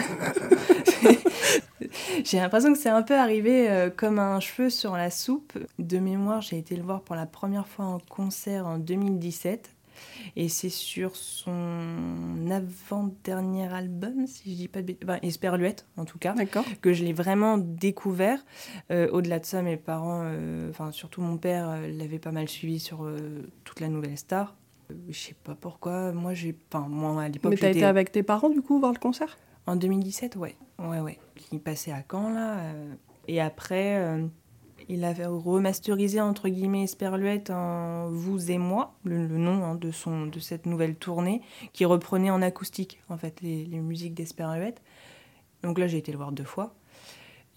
j'ai 2.25 2.37
l'impression 2.37 2.73
que 2.73 2.79
c'est 2.79 2.89
un 2.89 3.03
peu 3.03 3.15
arrivé 3.15 3.69
euh, 3.69 3.89
comme 3.89 4.19
un 4.19 4.41
cheveu 4.41 4.69
sur 4.69 4.97
la 4.97 5.09
soupe. 5.09 5.57
De 5.79 5.97
mémoire, 5.99 6.41
j'ai 6.41 6.57
été 6.57 6.75
le 6.75 6.83
voir 6.83 7.01
pour 7.01 7.15
la 7.15 7.25
première 7.25 7.67
fois 7.67 7.85
en 7.85 7.99
concert 7.99 8.67
en 8.67 8.79
2017. 8.79 9.71
Et 10.35 10.49
c'est 10.49 10.69
sur 10.69 11.15
son 11.15 11.55
avant-dernier 12.51 13.73
album, 13.73 14.27
si 14.27 14.51
je 14.51 14.55
dis 14.55 14.67
pas 14.67 14.81
de 14.81 14.87
bêtises, 14.87 15.09
enfin, 15.09 15.17
Esperluette 15.23 15.87
en 15.95 16.05
tout 16.05 16.19
cas, 16.19 16.35
que 16.81 16.93
je 16.93 17.03
l'ai 17.03 17.13
vraiment 17.13 17.57
découvert. 17.57 18.45
Euh, 18.91 19.09
au-delà 19.11 19.39
de 19.39 19.45
ça, 19.45 19.63
mes 19.63 19.77
parents, 19.77 20.29
enfin 20.69 20.91
surtout 20.91 21.21
mon 21.21 21.37
père, 21.37 21.79
l'avait 21.97 22.19
pas 22.19 22.31
mal 22.31 22.47
suivi 22.47 22.79
sur 22.79 23.09
toute 23.63 23.79
la 23.79 23.87
nouvelle 23.87 24.19
star. 24.19 24.53
Je 25.09 25.17
sais 25.17 25.35
pas 25.43 25.55
pourquoi. 25.55 26.11
Moi, 26.11 26.33
j'ai. 26.33 26.57
Enfin, 26.71 26.87
moi, 26.87 27.21
à 27.21 27.29
l'époque. 27.29 27.51
Mais 27.51 27.57
t'as 27.57 27.69
été 27.69 27.85
avec 27.85 28.11
tes 28.11 28.23
parents, 28.23 28.49
du 28.49 28.61
coup, 28.61 28.79
voir 28.79 28.93
le 28.93 28.99
concert? 28.99 29.37
En 29.65 29.75
2017, 29.75 30.37
ouais. 30.37 30.55
Ouais, 30.79 30.99
ouais. 30.99 31.19
Il 31.51 31.59
passait 31.59 31.91
à 31.91 32.03
Caen, 32.09 32.29
là. 32.29 32.59
Euh, 32.59 32.93
et 33.27 33.41
après, 33.41 33.97
euh, 33.97 34.25
il 34.87 35.03
avait 35.03 35.25
remasterisé, 35.25 36.21
entre 36.21 36.47
guillemets, 36.47 36.83
Esperluette 36.83 37.49
en 37.49 38.09
Vous 38.09 38.49
et 38.49 38.57
moi, 38.57 38.95
le, 39.03 39.27
nom 39.27 39.63
hein, 39.65 39.75
de, 39.75 39.91
son, 39.91 40.27
de 40.27 40.39
cette 40.39 40.65
nouvelle 40.65 40.95
tournée, 40.95 41.41
qui 41.73 41.83
reprenait 41.83 42.29
en 42.29 42.41
acoustique, 42.41 43.01
en 43.09 43.17
fait, 43.17 43.41
les, 43.41 43.65
les 43.65 43.79
musiques 43.79 44.13
d'Esperluette. 44.13 44.81
Donc 45.63 45.79
là, 45.79 45.87
j'ai 45.87 45.97
été 45.97 46.13
le 46.13 46.17
voir 46.17 46.31
deux 46.31 46.45
fois. 46.45 46.73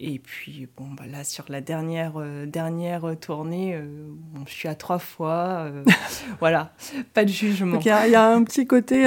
Et 0.02 0.18
puis, 0.18 0.66
bon, 0.78 0.86
bah 0.96 1.04
là, 1.06 1.24
sur 1.24 1.44
la 1.50 1.60
dernière, 1.60 2.14
euh, 2.16 2.46
dernière 2.46 3.02
tournée, 3.20 3.74
euh, 3.74 4.08
je 4.46 4.50
suis 4.52 4.66
à 4.66 4.74
trois 4.74 4.98
fois. 4.98 5.66
Euh, 5.66 5.84
voilà, 6.40 6.72
pas 7.12 7.26
de 7.26 7.28
jugement. 7.28 7.78
Il 7.80 7.86
y, 7.86 7.90
a 7.90 8.26
un 8.26 8.42
petit 8.42 8.66
côté 8.66 9.04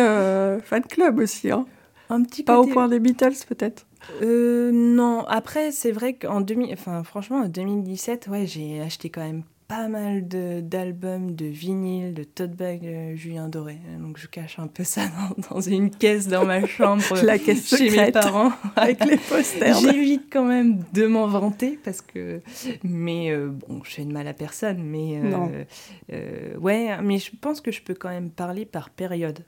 fan 0.64 0.84
club 0.84 1.18
aussi. 1.18 1.50
Hein. 1.50 1.66
Un 2.12 2.22
petit 2.22 2.44
Pas 2.44 2.60
au 2.60 2.68
point 2.68 2.88
des 2.88 3.00
Beatles, 3.00 3.34
peut-être 3.48 3.88
Non, 4.22 5.26
après, 5.28 5.72
c'est 5.72 5.92
vrai 5.92 6.14
qu'en 6.14 6.42
2000, 6.42 6.72
enfin, 6.74 7.04
franchement, 7.04 7.38
en 7.38 7.48
2017, 7.48 8.28
ouais, 8.28 8.46
j'ai 8.46 8.80
acheté 8.80 9.10
quand 9.10 9.22
même 9.22 9.42
pas 9.76 9.88
mal 9.88 10.28
d'albums, 10.28 11.34
de, 11.34 11.46
vinyles, 11.46 12.14
de 12.14 12.24
tote 12.24 12.52
bag 12.52 12.86
euh, 12.86 13.16
Julien 13.16 13.50
Doré. 13.50 13.80
Donc 14.00 14.20
je 14.20 14.28
cache 14.28 14.60
un 14.60 14.68
peu 14.68 14.84
ça 14.84 15.02
dans, 15.50 15.62
une 15.62 15.90
caisse 15.90 16.28
dans 16.28 16.46
ma 16.46 16.68
chambre 16.68 17.04
La 17.24 17.40
caisse 17.40 17.76
chez 17.76 17.90
mes 17.90 18.12
parents 18.12 18.52
avec 18.76 19.04
les 19.04 19.18
posters. 19.18 19.80
J'évite 19.80 20.28
quand 20.32 20.46
même 20.46 20.84
de 20.94 21.08
m'en 21.08 21.26
vanter 21.28 21.80
parce 21.84 22.02
que 22.02 22.42
mais 22.84 23.32
euh, 23.32 23.50
bon, 23.50 23.82
je 23.84 23.90
fais 23.90 24.06
de 24.06 24.14
mal 24.14 24.28
à 24.28 24.34
personne 24.34 24.84
mais 24.84 25.20
euh, 26.12 26.56
ouais, 26.58 27.02
mais 27.02 27.18
je 27.18 27.32
pense 27.42 27.60
que 27.60 27.72
je 27.72 27.82
peux 27.82 27.96
quand 27.96 28.10
même 28.10 28.30
parler 28.30 28.66
par 28.66 28.92
période. 28.92 29.44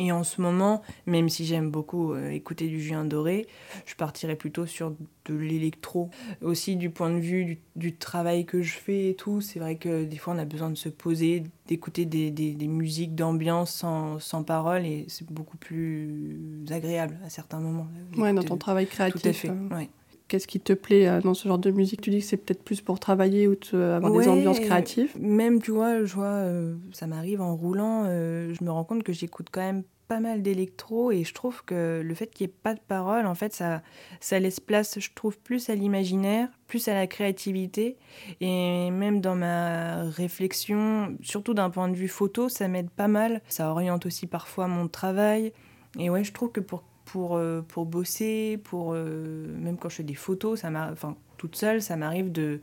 Et 0.00 0.12
en 0.12 0.24
ce 0.24 0.40
moment, 0.40 0.80
même 1.04 1.28
si 1.28 1.44
j'aime 1.44 1.70
beaucoup 1.70 2.14
euh, 2.14 2.30
écouter 2.30 2.68
du 2.68 2.80
Julien 2.80 3.04
Doré, 3.04 3.46
je 3.84 3.94
partirais 3.94 4.34
plutôt 4.34 4.64
sur 4.64 4.94
de 5.26 5.34
l'électro. 5.34 6.08
Aussi 6.40 6.76
du 6.76 6.88
point 6.88 7.10
de 7.10 7.20
vue 7.20 7.58
du, 7.76 7.94
travail 7.96 8.46
que 8.46 8.62
je 8.62 8.72
fais 8.72 9.10
et 9.10 9.14
tout, 9.14 9.42
c'est 9.42 9.58
vrai 9.58 9.76
que 9.76 10.04
des 10.04 10.16
fois 10.16 10.32
on 10.32 10.38
a 10.38 10.46
besoin 10.46 10.70
de 10.70 10.76
se 10.76 10.88
poser, 10.88 11.42
d'écouter 11.66 12.06
des, 12.06 12.30
des, 12.30 12.66
musiques 12.66 13.14
d'ambiance 13.14 13.72
sans, 13.74 14.18
sans 14.20 14.42
parole 14.42 14.86
et 14.86 15.04
c'est 15.08 15.30
beaucoup 15.30 15.58
plus 15.58 16.64
agréable 16.70 17.18
à 17.22 17.28
certains 17.28 17.60
moments. 17.60 17.86
Ouais, 18.16 18.32
dans 18.32 18.42
ton 18.42 18.56
travail 18.56 18.86
créatif. 18.86 19.20
Tout 19.20 19.28
à 19.28 19.32
fait, 19.34 19.50
euh, 19.50 19.76
ouais. 19.76 19.90
Qu'est-ce 20.30 20.46
qui 20.46 20.60
te 20.60 20.72
plaît 20.72 21.08
euh, 21.08 21.20
dans 21.20 21.34
ce 21.34 21.48
genre 21.48 21.58
de 21.58 21.72
musique? 21.72 22.00
Tu 22.00 22.10
dis 22.10 22.20
que 22.20 22.24
c'est 22.24 22.36
peut-être 22.36 22.62
plus 22.62 22.80
pour 22.80 23.00
travailler 23.00 23.48
ou 23.48 23.56
avoir 23.74 24.12
des 24.12 24.28
ambiances 24.28 24.60
créatives? 24.60 25.10
Même, 25.18 25.60
tu 25.60 25.72
vois, 25.72 26.04
je 26.04 26.14
vois 26.14 26.44
ça 26.92 27.06
m'arrive 27.06 27.40
en 27.40 27.56
roulant, 27.56 28.04
je 28.06 28.64
me 28.64 28.70
rends 28.70 28.84
compte 28.84 29.02
que 29.02 29.12
j'écoute 29.12 29.48
quand 29.50 29.60
même 29.60 29.82
pas 30.10 30.18
mal 30.18 30.42
d'électro 30.42 31.12
et 31.12 31.22
je 31.22 31.32
trouve 31.32 31.64
que 31.64 32.02
le 32.04 32.14
fait 32.14 32.26
qu'il 32.26 32.48
n'y 32.48 32.52
ait 32.52 32.56
pas 32.64 32.74
de 32.74 32.80
parole, 32.80 33.26
en 33.26 33.36
fait, 33.36 33.54
ça, 33.54 33.80
ça 34.18 34.40
laisse 34.40 34.58
place, 34.58 34.98
je 34.98 35.08
trouve, 35.14 35.38
plus 35.38 35.70
à 35.70 35.76
l'imaginaire, 35.76 36.48
plus 36.66 36.88
à 36.88 36.94
la 36.94 37.06
créativité. 37.06 37.96
Et 38.40 38.90
même 38.90 39.20
dans 39.20 39.36
ma 39.36 40.02
réflexion, 40.02 41.16
surtout 41.22 41.54
d'un 41.54 41.70
point 41.70 41.88
de 41.88 41.94
vue 41.94 42.08
photo, 42.08 42.48
ça 42.48 42.66
m'aide 42.66 42.90
pas 42.90 43.06
mal. 43.06 43.40
Ça 43.48 43.70
oriente 43.70 44.04
aussi 44.04 44.26
parfois 44.26 44.66
mon 44.66 44.88
travail. 44.88 45.52
Et 45.96 46.10
ouais, 46.10 46.24
je 46.24 46.32
trouve 46.32 46.50
que 46.50 46.60
pour, 46.60 46.82
pour, 47.10 47.36
euh, 47.36 47.60
pour 47.66 47.86
bosser, 47.86 48.60
pour, 48.62 48.92
euh, 48.94 49.46
même 49.58 49.76
quand 49.76 49.88
je 49.88 49.96
fais 49.96 50.02
des 50.04 50.14
photos, 50.14 50.60
ça 50.60 50.70
enfin, 50.92 51.16
toute 51.38 51.56
seule, 51.56 51.82
ça 51.82 51.96
m'arrive 51.96 52.30
de 52.30 52.60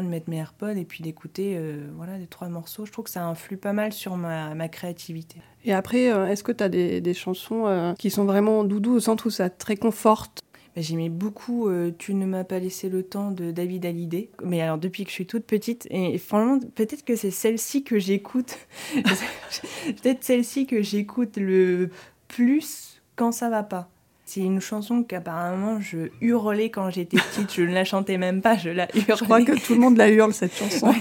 de 0.00 0.08
mettre 0.08 0.30
mes 0.30 0.38
AirPods 0.38 0.76
et 0.78 0.86
puis 0.86 1.02
d'écouter 1.02 1.56
euh, 1.58 1.86
voilà, 1.96 2.16
des 2.16 2.26
trois 2.26 2.48
morceaux. 2.48 2.86
Je 2.86 2.92
trouve 2.92 3.04
que 3.04 3.10
ça 3.10 3.26
influe 3.26 3.58
pas 3.58 3.74
mal 3.74 3.92
sur 3.92 4.16
ma, 4.16 4.54
ma 4.54 4.68
créativité. 4.68 5.42
Et 5.66 5.74
après, 5.74 6.10
euh, 6.10 6.28
est-ce 6.28 6.42
que 6.42 6.52
tu 6.52 6.64
as 6.64 6.70
des, 6.70 7.02
des 7.02 7.12
chansons 7.12 7.94
qui 7.98 8.08
sont 8.08 8.24
vraiment 8.24 8.64
doudou 8.64 8.94
au 8.94 9.00
sens 9.00 9.22
où 9.26 9.28
ça 9.28 9.50
te 9.50 9.66
réconforte? 9.66 10.40
Bah, 10.74 10.80
J'aimais 10.80 11.10
beaucoup 11.10 11.70
Tu 11.98 12.14
ne 12.14 12.24
m'as 12.24 12.44
pas 12.44 12.58
laissé 12.58 12.88
le 12.88 13.02
temps 13.02 13.32
de 13.32 13.50
David 13.50 13.84
Hallyday. 13.84 14.30
Mais 14.42 14.62
alors, 14.62 14.78
depuis 14.78 15.04
que 15.04 15.10
je 15.10 15.14
suis 15.16 15.26
toute 15.26 15.44
petite, 15.44 15.86
et 15.90 16.16
franchement, 16.16 16.58
peut-être 16.74 17.04
que 17.04 17.14
c'est 17.14 17.30
celle-ci 17.30 17.84
que 17.84 17.98
j'écoute. 17.98 18.56
peut-être 18.94 20.24
celle-ci 20.24 20.66
que 20.66 20.80
j'écoute 20.80 21.36
le 21.36 21.90
plus 22.28 23.01
quand 23.22 23.30
ça 23.30 23.48
va 23.48 23.62
pas. 23.62 23.88
C'est 24.24 24.40
une 24.40 24.60
chanson 24.60 25.04
qu'apparemment 25.04 25.80
je 25.80 26.10
hurlais 26.20 26.70
quand 26.70 26.90
j'étais 26.90 27.18
petite. 27.18 27.52
Je 27.54 27.62
ne 27.62 27.72
la 27.72 27.84
chantais 27.84 28.18
même 28.18 28.42
pas, 28.42 28.56
je 28.56 28.68
la 28.68 28.88
hurlais. 28.96 29.14
Je 29.16 29.24
crois 29.24 29.44
que 29.44 29.64
tout 29.64 29.74
le 29.74 29.78
monde 29.78 29.96
la 29.96 30.08
hurle 30.10 30.34
cette 30.34 30.52
chanson. 30.52 30.92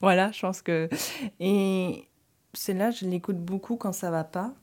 voilà, 0.00 0.32
je 0.32 0.40
pense 0.40 0.62
que. 0.62 0.88
Et 1.40 2.08
celle-là, 2.54 2.90
je 2.90 3.04
l'écoute 3.04 3.36
beaucoup 3.36 3.76
quand 3.76 3.92
ça 3.92 4.10
va 4.10 4.24
pas. 4.24 4.54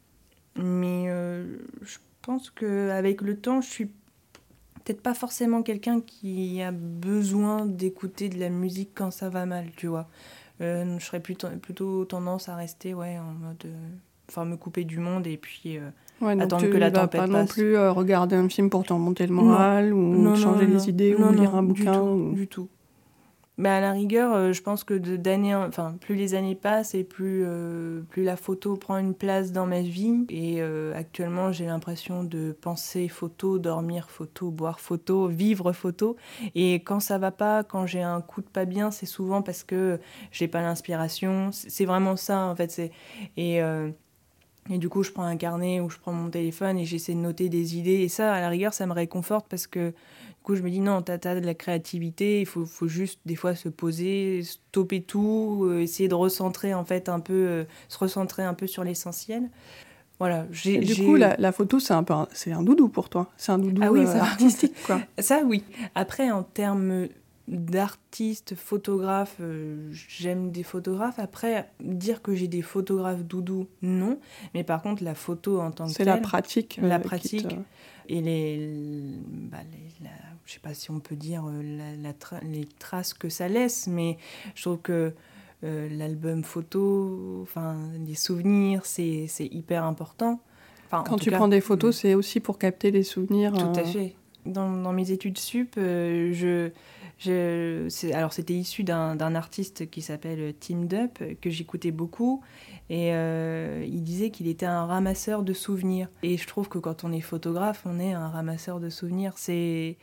Mais 0.56 1.06
euh, 1.10 1.60
je 1.84 2.00
pense 2.24 2.50
qu'avec 2.50 3.22
le 3.22 3.38
temps, 3.38 3.62
je 3.62 3.70
suis 3.70 3.86
peut-être 3.86 5.02
pas 5.02 5.14
forcément 5.14 5.62
quelqu'un 5.62 6.02
qui 6.02 6.64
a 6.64 6.72
besoin 6.72 7.68
d'écouter 7.68 8.30
de 8.30 8.40
la 8.40 8.50
musique 8.50 8.94
quand 8.96 9.12
ça 9.12 9.30
va 9.30 9.46
mal, 9.46 9.68
tu 9.78 9.86
vois. 9.86 10.10
Euh, 10.62 10.98
je 10.98 11.06
serais 11.06 11.20
plutôt, 11.20 11.50
plutôt 11.62 12.04
tendance 12.06 12.50
à 12.50 12.56
rester 12.56 12.96
ouais, 12.96 13.20
en 13.20 13.32
mode. 13.34 13.64
Euh, 13.66 13.90
enfin, 14.28 14.46
me 14.46 14.58
couper 14.58 14.86
du 14.86 14.98
monde 14.98 15.28
et 15.28 15.38
puis 15.38 15.78
Ouais, 16.22 16.40
attendre 16.42 16.70
que 16.70 16.78
la 16.78 16.92
tempête 16.92 17.22
pas 17.22 17.28
non 17.28 17.46
plus 17.46 17.76
euh, 17.76 17.92
regarder 17.92 18.36
un 18.36 18.50
film 18.50 18.70
pour 18.70 18.84
te 18.84 18.94
remonter 18.94 19.26
le 19.26 19.34
moral 19.34 19.94
ou 19.94 20.36
changer 20.36 20.66
les 20.66 20.90
idées 20.90 21.16
ou 21.16 21.32
lire 21.32 21.56
un 21.56 21.64
bouquin. 21.64 21.94
Du 21.94 21.98
tout. 21.98 22.32
Du 22.34 22.48
tout. 22.48 22.70
Mais 23.58 23.68
à 23.68 23.82
la 23.82 23.92
rigueur, 23.92 24.34
euh, 24.34 24.54
je 24.54 24.62
pense 24.62 24.86
que 24.86 24.94
d'année, 24.94 25.54
enfin, 25.54 25.94
plus 26.00 26.16
les 26.16 26.34
années 26.34 26.56
passent 26.56 26.96
et 26.96 27.04
plus, 27.04 27.44
euh, 27.46 28.00
plus 28.10 28.24
la 28.24 28.38
photo 28.38 28.78
prend 28.78 28.98
une 28.98 29.14
place 29.14 29.52
dans 29.52 29.66
ma 29.66 29.82
vie. 29.82 30.26
Et 30.30 30.62
actuellement, 30.96 31.52
j'ai 31.52 31.66
l'impression 31.66 32.24
de 32.24 32.54
penser 32.54 33.10
photo, 33.10 33.60
dormir 33.60 34.10
photo, 34.10 34.50
boire 34.50 34.80
photo, 34.80 35.28
vivre 35.28 35.74
photo. 35.74 36.16
Et 36.56 36.76
quand 36.76 37.02
ça 37.02 37.18
va 37.18 37.32
pas, 37.32 37.64
quand 37.64 37.86
j'ai 37.86 38.02
un 38.02 38.22
coup 38.22 38.42
de 38.42 38.48
pas 38.48 38.64
bien, 38.64 38.92
c'est 38.92 39.06
souvent 39.06 39.42
parce 39.42 39.64
que 39.64 40.00
j'ai 40.32 40.48
pas 40.48 40.62
l'inspiration. 40.62 41.50
C'est 41.52 41.86
vraiment 41.86 42.16
ça, 42.16 42.46
en 42.46 42.56
fait. 42.56 42.92
Et 43.36 43.62
Et 44.72 44.78
du 44.78 44.90
coup, 44.90 45.04
je 45.04 45.12
prends 45.12 45.24
un 45.24 45.38
carnet 45.38 45.80
ou 45.80 45.90
je 45.90 45.98
prends 45.98 46.12
mon 46.12 46.30
téléphone 46.30 46.78
et 46.78 46.86
j'essaie 46.86 47.14
de 47.14 47.20
noter 47.20 47.50
des 47.50 47.78
idées. 47.78 48.02
Et 48.02 48.08
ça, 48.08 48.34
à 48.34 48.40
la 48.40 48.50
rigueur, 48.50 48.74
ça 48.74 48.86
me 48.86 48.94
réconforte 48.94 49.48
parce 49.50 49.68
que 49.68 49.90
du 49.90 50.44
coup, 50.44 50.56
je 50.56 50.62
me 50.62 50.70
dis 50.70 50.80
non, 50.80 51.02
t'as 51.02 51.14
as 51.14 51.40
de 51.40 51.46
la 51.46 51.54
créativité, 51.54 52.42
il 52.42 52.46
faut, 52.46 52.66
faut, 52.66 52.88
juste 52.88 53.20
des 53.26 53.36
fois 53.36 53.56
se 53.56 53.68
poser, 53.70 54.44
stopper 54.44 55.02
tout, 55.02 55.66
euh, 55.66 55.82
essayer 55.82 56.08
de 56.08 56.16
recentrer 56.16 56.74
en 56.74 56.86
fait 56.86 57.10
un 57.10 57.20
peu, 57.20 57.34
euh, 57.34 57.64
se 57.88 57.98
recentrer 57.98 58.44
un 58.44 58.54
peu 58.54 58.68
sur 58.68 58.84
l'essentiel. 58.84 59.50
Voilà, 60.20 60.46
j'ai, 60.52 60.80
du 60.80 60.96
coup, 60.96 61.16
la, 61.16 61.36
la 61.38 61.54
photo, 61.54 61.80
c'est 61.80 61.94
un 61.94 62.04
peu, 62.04 62.14
c'est 62.34 62.52
un 62.52 62.62
doudou 62.62 62.90
pour 62.90 63.10
toi. 63.10 63.32
C'est 63.38 63.54
un 63.54 63.58
doudou 63.58 63.82
ah 63.84 63.92
oui, 63.92 64.02
euh, 64.06 64.20
artistique, 64.20 64.76
quoi. 64.86 65.00
ça, 65.18 65.42
oui. 65.46 65.64
Après, 65.96 66.30
en 66.30 66.44
termes 66.44 67.08
d'artistes, 67.50 68.54
photographes, 68.56 69.38
euh, 69.42 69.90
j'aime 69.92 70.52
des 70.52 70.64
photographes. 70.64 71.18
Après, 71.18 71.70
dire 71.80 72.22
que 72.22 72.36
j'ai 72.36 72.48
des 72.48 72.62
photographes 72.62 73.24
doudou, 73.24 73.68
non. 73.82 74.20
Mais 74.54 74.64
par 74.64 74.82
contre, 74.82 75.04
la 75.04 75.16
photo 75.16 75.60
en 75.60 75.72
tant 75.72 75.88
que 75.88 75.94
C'est 75.94 76.06
la 76.06 76.18
pratique. 76.18 76.80
La 76.82 76.96
euh, 76.96 77.00
pratique. 77.00 77.56
Et 78.08 78.22
les, 78.22 78.72
bah, 79.52 79.58
les 79.72 80.06
la, 80.06 80.12
je 80.46 80.54
sais 80.54 80.60
pas 80.60 80.74
si 80.74 80.92
on 80.92 81.00
peut 81.00 81.16
dire 81.16 81.44
euh, 81.48 81.96
la, 82.02 82.14
les 82.44 82.66
traces 82.78 83.14
que 83.14 83.30
ça 83.30 83.48
laisse, 83.48 83.88
mais 83.88 84.18
je 84.56 84.62
trouve 84.62 84.80
que 84.80 85.14
l'album 85.62 86.46
photo, 86.46 87.42
enfin, 87.44 87.76
les 88.08 88.16
souvenirs, 88.16 88.86
c'est 88.86 89.28
hyper 89.40 89.84
important. 89.84 90.40
Enfin, 90.88 91.04
Quand 91.06 91.18
tu 91.18 91.32
prends 91.32 91.50
des 91.50 91.60
photos, 91.60 91.98
c'est 91.98 92.14
aussi 92.14 92.40
pour 92.40 92.58
capter 92.58 92.92
des 92.92 93.04
souvenirs. 93.04 93.52
Tout 93.52 93.78
à 93.78 93.84
fait. 93.84 94.16
Dans, 94.46 94.72
dans, 94.72 94.94
mes 94.94 95.12
études 95.12 95.38
sup, 95.38 95.74
je 95.76 96.72
je, 97.20 98.14
alors 98.14 98.34
c'était 98.34 98.56
issu 98.56 98.84
d'un 98.84 99.36
artiste 99.36 99.90
qui 99.90 100.02
s'appelle 100.02 100.54
Tim 100.60 100.86
Dup, 100.86 101.22
que 101.42 101.50
j'écoutais 101.50 101.92
beaucoup, 101.92 102.42
et 102.90 103.14
euh, 103.14 103.86
il 103.88 104.02
disait 104.04 104.32
qu'il 104.32 104.48
était 104.48 104.66
un 104.66 104.86
ramasseur 104.86 105.44
de 105.44 105.54
souvenirs. 105.54 106.10
Et 106.24 106.38
je 106.38 106.48
trouve 106.48 106.70
que 106.70 106.80
quand 106.80 107.04
on 107.04 107.12
est 107.12 107.22
photographe, 107.22 107.84
on 107.86 108.00
est 108.00 108.14
un 108.14 108.30
ramasseur 108.30 108.80
de 108.80 108.90
souvenirs. 108.90 109.34
C'est... 109.36 109.98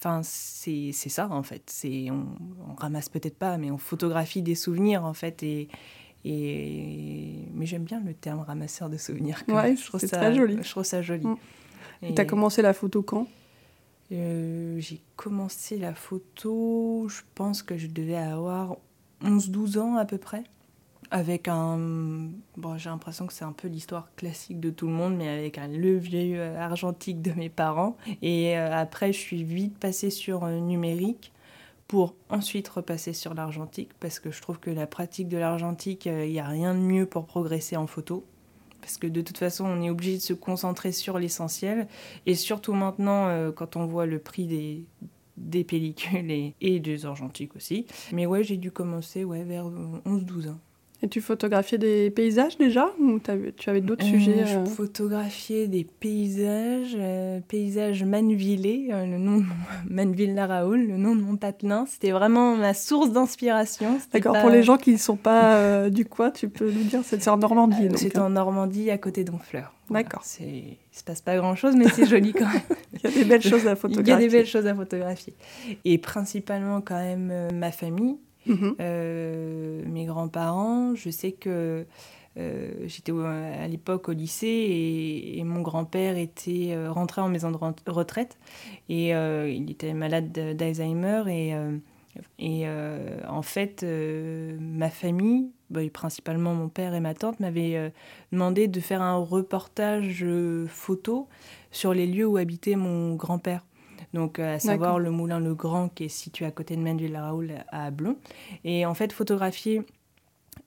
Enfin, 0.00 0.20
c'est 0.22 0.92
ça 0.92 1.28
en 1.28 1.42
fait. 1.42 1.62
C'est 1.66 2.08
on, 2.12 2.26
on 2.70 2.74
ramasse 2.74 3.08
peut-être 3.08 3.36
pas, 3.36 3.58
mais 3.58 3.72
on 3.72 3.78
photographie 3.78 4.42
des 4.42 4.54
souvenirs 4.54 5.04
en 5.04 5.14
fait. 5.14 5.42
Et, 5.42 5.68
et 6.24 7.48
mais 7.52 7.66
j'aime 7.66 7.82
bien 7.82 8.00
le 8.04 8.14
terme 8.14 8.38
ramasseur 8.38 8.90
de 8.90 8.96
souvenirs. 8.96 9.42
Ouais, 9.48 9.74
je 9.74 9.84
trouve 9.84 9.98
ça 9.98 10.18
très 10.18 10.34
joli. 10.34 10.58
Je 10.62 10.70
trouve 10.70 10.84
ça 10.84 11.02
joli. 11.02 11.26
Mm. 11.26 11.36
Et 12.02 12.14
t'as 12.14 12.26
commencé 12.26 12.62
la 12.62 12.74
photo 12.74 13.02
quand? 13.02 13.26
Euh, 14.12 14.78
j'ai 14.78 15.02
commencé 15.16 15.76
la 15.76 15.94
photo, 15.94 17.08
je 17.08 17.22
pense 17.34 17.62
que 17.62 17.76
je 17.76 17.86
devais 17.88 18.16
avoir 18.16 18.76
11-12 19.22 19.78
ans 19.78 19.96
à 19.96 20.04
peu 20.04 20.18
près. 20.18 20.44
Avec 21.10 21.48
un. 21.48 21.78
Bon, 22.58 22.76
j'ai 22.76 22.90
l'impression 22.90 23.26
que 23.26 23.32
c'est 23.32 23.44
un 23.44 23.52
peu 23.52 23.68
l'histoire 23.68 24.14
classique 24.14 24.60
de 24.60 24.68
tout 24.68 24.86
le 24.86 24.92
monde, 24.92 25.16
mais 25.16 25.28
avec 25.28 25.56
un 25.56 25.68
levier 25.68 26.38
euh, 26.38 26.58
argentique 26.58 27.22
de 27.22 27.32
mes 27.32 27.48
parents. 27.48 27.96
Et 28.20 28.58
euh, 28.58 28.74
après, 28.74 29.12
je 29.14 29.18
suis 29.18 29.42
vite 29.42 29.78
passée 29.78 30.10
sur 30.10 30.46
numérique 30.46 31.32
pour 31.86 32.14
ensuite 32.28 32.68
repasser 32.68 33.14
sur 33.14 33.32
l'argentique, 33.32 33.90
parce 34.00 34.18
que 34.18 34.30
je 34.30 34.42
trouve 34.42 34.60
que 34.60 34.68
la 34.68 34.86
pratique 34.86 35.28
de 35.28 35.38
l'argentique, 35.38 36.04
il 36.04 36.28
n'y 36.28 36.40
a 36.40 36.46
rien 36.46 36.74
de 36.74 36.80
mieux 36.80 37.06
pour 37.06 37.24
progresser 37.24 37.78
en 37.78 37.86
photo 37.86 38.26
parce 38.88 38.96
que 38.96 39.06
de 39.06 39.20
toute 39.20 39.36
façon, 39.36 39.66
on 39.66 39.82
est 39.82 39.90
obligé 39.90 40.16
de 40.16 40.22
se 40.22 40.32
concentrer 40.32 40.92
sur 40.92 41.18
l'essentiel. 41.18 41.88
Et 42.24 42.34
surtout 42.34 42.72
maintenant, 42.72 43.28
euh, 43.28 43.52
quand 43.52 43.76
on 43.76 43.84
voit 43.84 44.06
le 44.06 44.18
prix 44.18 44.46
des, 44.46 44.86
des 45.36 45.62
pellicules 45.62 46.30
et, 46.58 46.80
des 46.80 47.04
argentiques 47.04 47.54
aussi. 47.54 47.86
Mais 48.12 48.24
ouais, 48.24 48.42
j'ai 48.42 48.56
dû 48.56 48.70
commencer 48.70 49.24
ouais, 49.24 49.44
vers 49.44 49.66
11-12 49.66 50.48
ans. 50.48 50.58
Et 51.00 51.08
tu 51.08 51.20
photographiais 51.20 51.78
des 51.78 52.10
paysages 52.10 52.58
déjà 52.58 52.92
ou 52.98 53.20
tu 53.20 53.70
avais 53.70 53.80
d'autres 53.80 54.04
euh, 54.04 54.08
sujets 54.08 54.44
Je 54.46 54.58
euh 54.58 54.64
photographiais 54.64 55.68
des 55.68 55.84
paysages, 55.84 56.96
euh, 56.96 57.38
paysages 57.46 58.02
manvillés, 58.02 58.88
le 58.90 59.16
nom 59.16 59.38
de 59.38 59.44
Manville-la-Raoul, 59.90 60.88
le 60.88 60.96
nom 60.96 61.14
de 61.14 61.20
mon 61.20 61.36
patelin. 61.36 61.86
C'était 61.86 62.10
vraiment 62.10 62.56
ma 62.56 62.74
source 62.74 63.12
d'inspiration. 63.12 63.98
D'accord, 64.12 64.36
pour 64.40 64.50
les 64.50 64.64
gens 64.64 64.76
qui 64.76 64.92
ne 64.92 64.98
sont 64.98 65.16
pas 65.16 65.88
du 65.88 66.04
coin, 66.04 66.32
tu 66.32 66.48
peux 66.48 66.70
nous 66.70 66.84
dire, 66.84 67.00
c'est 67.04 67.28
en 67.28 67.36
Normandie. 67.36 67.88
c'est 67.94 68.18
hein. 68.18 68.26
en 68.26 68.30
Normandie, 68.30 68.90
à 68.90 68.98
côté 68.98 69.22
d'Honfleur. 69.22 69.72
D'accord. 69.90 70.22
Il 70.40 70.46
ne 70.64 70.74
se 70.90 71.04
passe 71.04 71.22
pas 71.22 71.36
grand-chose, 71.36 71.76
mais 71.76 71.88
c'est 71.88 72.06
joli 72.06 72.32
quand 72.32 72.46
même. 72.46 72.60
Il 72.92 73.00
y 73.04 73.06
a 73.06 73.10
des 73.10 73.24
belles 73.24 73.42
choses 73.42 73.66
à 73.66 73.76
photographier. 73.76 74.12
Il 74.12 74.20
y 74.20 74.24
a 74.24 74.28
des 74.28 74.28
belles 74.28 74.46
choses 74.46 74.66
à 74.66 74.74
photographier. 74.74 75.34
Et 75.84 75.96
principalement 75.98 76.80
quand 76.80 76.98
même 76.98 77.32
ma 77.54 77.70
famille 77.70 78.16
Mhm. 78.48 78.76
Euh, 78.80 79.82
mes 79.86 80.06
grands-parents, 80.06 80.94
je 80.94 81.10
sais 81.10 81.32
que 81.32 81.86
euh, 82.38 82.72
j'étais 82.86 83.12
à 83.12 83.66
l'époque 83.68 84.08
au 84.08 84.12
lycée 84.12 85.34
et, 85.36 85.44
mon 85.44 85.60
grand-père 85.60 86.16
était 86.16 86.72
euh, 86.72 86.90
rentré 86.90 87.20
en 87.20 87.28
maison 87.28 87.50
de 87.50 87.90
retraite 87.90 88.38
et 88.88 89.10
il 89.10 89.70
était 89.70 89.92
malade 89.92 90.32
d'Alzheimer 90.32 91.24
et, 92.38 92.66
en 93.28 93.42
fait 93.42 93.84
ma 94.60 94.90
famille, 94.90 95.50
bah, 95.70 95.80
principalement 95.92 96.54
mon 96.54 96.68
père 96.68 96.94
et 96.94 97.00
ma 97.00 97.14
tante, 97.14 97.40
m'avaient 97.40 97.92
demandé 98.32 98.68
de 98.68 98.80
faire 98.80 99.02
un 99.02 99.16
reportage 99.16 100.24
photo 100.68 101.28
sur 101.70 101.92
les 101.92 102.06
lieux 102.06 102.26
où 102.26 102.36
habitait 102.36 102.76
mon 102.76 103.14
grand-père 103.14 103.64
donc 104.14 104.38
à 104.38 104.58
savoir 104.58 104.98
le 104.98 105.10
moulin 105.10 105.40
Le 105.40 105.54
Grand 105.54 105.88
qui 105.88 106.04
est 106.04 106.08
situé 106.08 106.46
à 106.46 106.50
côté 106.50 106.76
de 106.76 106.80
Menville-la-Raoul 106.80 107.52
à 107.68 107.90
Blon. 107.90 108.16
Et 108.64 108.86
en 108.86 108.94
fait, 108.94 109.12
photographier, 109.12 109.82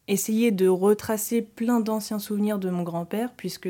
essayer 0.08 0.51
de 0.51 0.67
retracer 0.67 1.41
plein 1.41 1.80
d'anciens 1.80 2.19
souvenirs 2.19 2.60
de 2.60 2.69
mon 2.69 2.84
grand-père, 2.84 3.32
puisque 3.36 3.69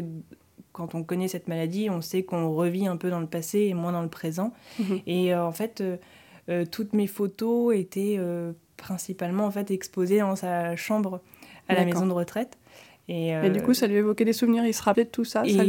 quand 0.71 0.95
on 0.95 1.03
connaît 1.03 1.27
cette 1.27 1.47
maladie, 1.47 1.89
on 1.89 2.01
sait 2.01 2.23
qu'on 2.23 2.53
revit 2.53 2.87
un 2.87 2.97
peu 2.97 3.09
dans 3.09 3.19
le 3.19 3.27
passé 3.27 3.59
et 3.59 3.73
moins 3.73 3.91
dans 3.91 4.01
le 4.01 4.09
présent. 4.09 4.53
Mhm. 4.79 4.99
Et 5.07 5.33
euh, 5.33 5.45
en 5.45 5.51
fait, 5.51 5.81
euh, 5.81 5.97
euh, 6.49 6.65
toutes 6.69 6.93
mes 6.93 7.07
photos 7.07 7.75
étaient 7.75 8.19
principalement 8.77 9.45
en 9.45 9.51
fait 9.51 9.71
exposées 9.71 10.19
dans 10.19 10.35
sa 10.35 10.75
chambre 10.75 11.21
à 11.67 11.75
la 11.75 11.85
maison 11.85 12.05
de 12.05 12.11
retraite. 12.11 12.57
Et, 13.07 13.33
du 13.49 13.61
coup, 13.61 13.73
ça 13.73 13.87
lui 13.87 13.95
évoquait 13.95 14.25
des 14.25 14.33
souvenirs, 14.33 14.65
il 14.65 14.73
se 14.73 14.81
rappelait 14.81 15.03
de 15.03 15.09
tout 15.09 15.25
ça, 15.25 15.43
ça 15.43 15.63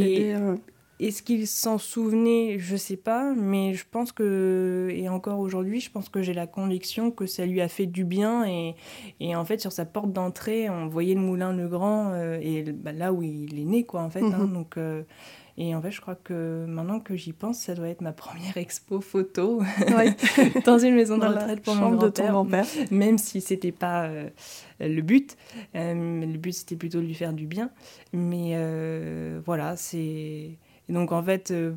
est-ce 0.99 1.23
qu'il 1.23 1.47
s'en 1.47 1.77
souvenait? 1.77 2.57
Je 2.59 2.75
sais 2.75 2.97
pas, 2.97 3.33
mais 3.33 3.73
je 3.73 3.83
pense 3.89 4.11
que, 4.11 4.89
et 4.93 5.09
encore 5.09 5.39
aujourd'hui, 5.39 5.79
je 5.79 5.89
pense 5.89 6.07
que 6.07 6.21
j'ai 6.21 6.33
la 6.33 6.47
conviction 6.47 7.11
que 7.11 7.25
ça 7.25 7.45
lui 7.45 7.61
a 7.61 7.67
fait 7.67 7.87
du 7.87 8.05
bien. 8.05 8.45
Et, 8.45 8.75
et 9.19 9.35
en 9.35 9.43
fait, 9.43 9.59
sur 9.59 9.71
sa 9.71 9.85
porte 9.85 10.13
d'entrée, 10.13 10.69
on 10.69 10.87
voyait 10.87 11.15
le 11.15 11.21
moulin 11.21 11.51
Le 11.51 11.67
Grand, 11.67 12.11
euh, 12.13 12.37
et 12.41 12.63
bah, 12.63 12.91
là 12.91 13.11
où 13.11 13.23
il 13.23 13.59
est 13.59 13.65
né, 13.65 13.83
quoi, 13.83 14.01
en 14.01 14.09
fait. 14.09 14.21
Hein. 14.21 14.45
Mhm. 14.45 14.53
donc, 14.53 14.77
euh, 14.77 15.03
et 15.57 15.75
en 15.75 15.81
fait, 15.81 15.91
je 15.91 16.01
crois 16.01 16.15
que 16.15 16.65
maintenant 16.67 16.99
que 16.99 17.15
j'y 17.15 17.33
pense, 17.33 17.59
ça 17.59 17.75
doit 17.75 17.89
être 17.89 18.01
ma 18.01 18.13
première 18.13 18.57
expo 18.57 19.01
photo 19.01 19.61
dans 20.65 20.79
une 20.79 20.95
maison 20.95 21.17
de 21.17 21.25
retraite 21.25 21.61
pour 21.61 21.75
mon 21.75 21.95
grand-père. 21.95 22.65
même 22.91 23.17
si 23.17 23.41
c'était 23.41 23.71
pas 23.71 24.05
euh, 24.05 24.29
le 24.79 25.01
but. 25.01 25.37
le 25.73 26.37
but, 26.37 26.53
c'était 26.53 26.75
plutôt 26.75 27.01
de 27.01 27.05
lui 27.05 27.13
faire 27.13 27.33
du 27.33 27.45
bien. 27.45 27.71
Mais 28.13 28.55
voilà, 29.45 29.75
c'est 29.75 30.57
et 30.89 30.93
donc 30.93 31.11
en 31.11 31.23
fait, 31.23 31.51
euh, 31.51 31.73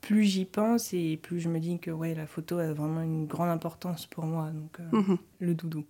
plus 0.00 0.24
j'y 0.24 0.44
pense 0.44 0.92
et 0.92 1.18
plus 1.20 1.40
je 1.40 1.48
me 1.48 1.58
dis 1.58 1.78
que 1.78 1.90
ouais, 1.90 2.14
la 2.14 2.26
photo 2.26 2.58
a 2.58 2.72
vraiment 2.72 3.02
une 3.02 3.26
grande 3.26 3.48
importance 3.48 4.06
pour 4.06 4.24
moi, 4.24 4.50
donc 4.50 4.78
euh, 4.80 4.96
mhm. 4.96 5.18
le 5.40 5.54
doudou. 5.54 5.84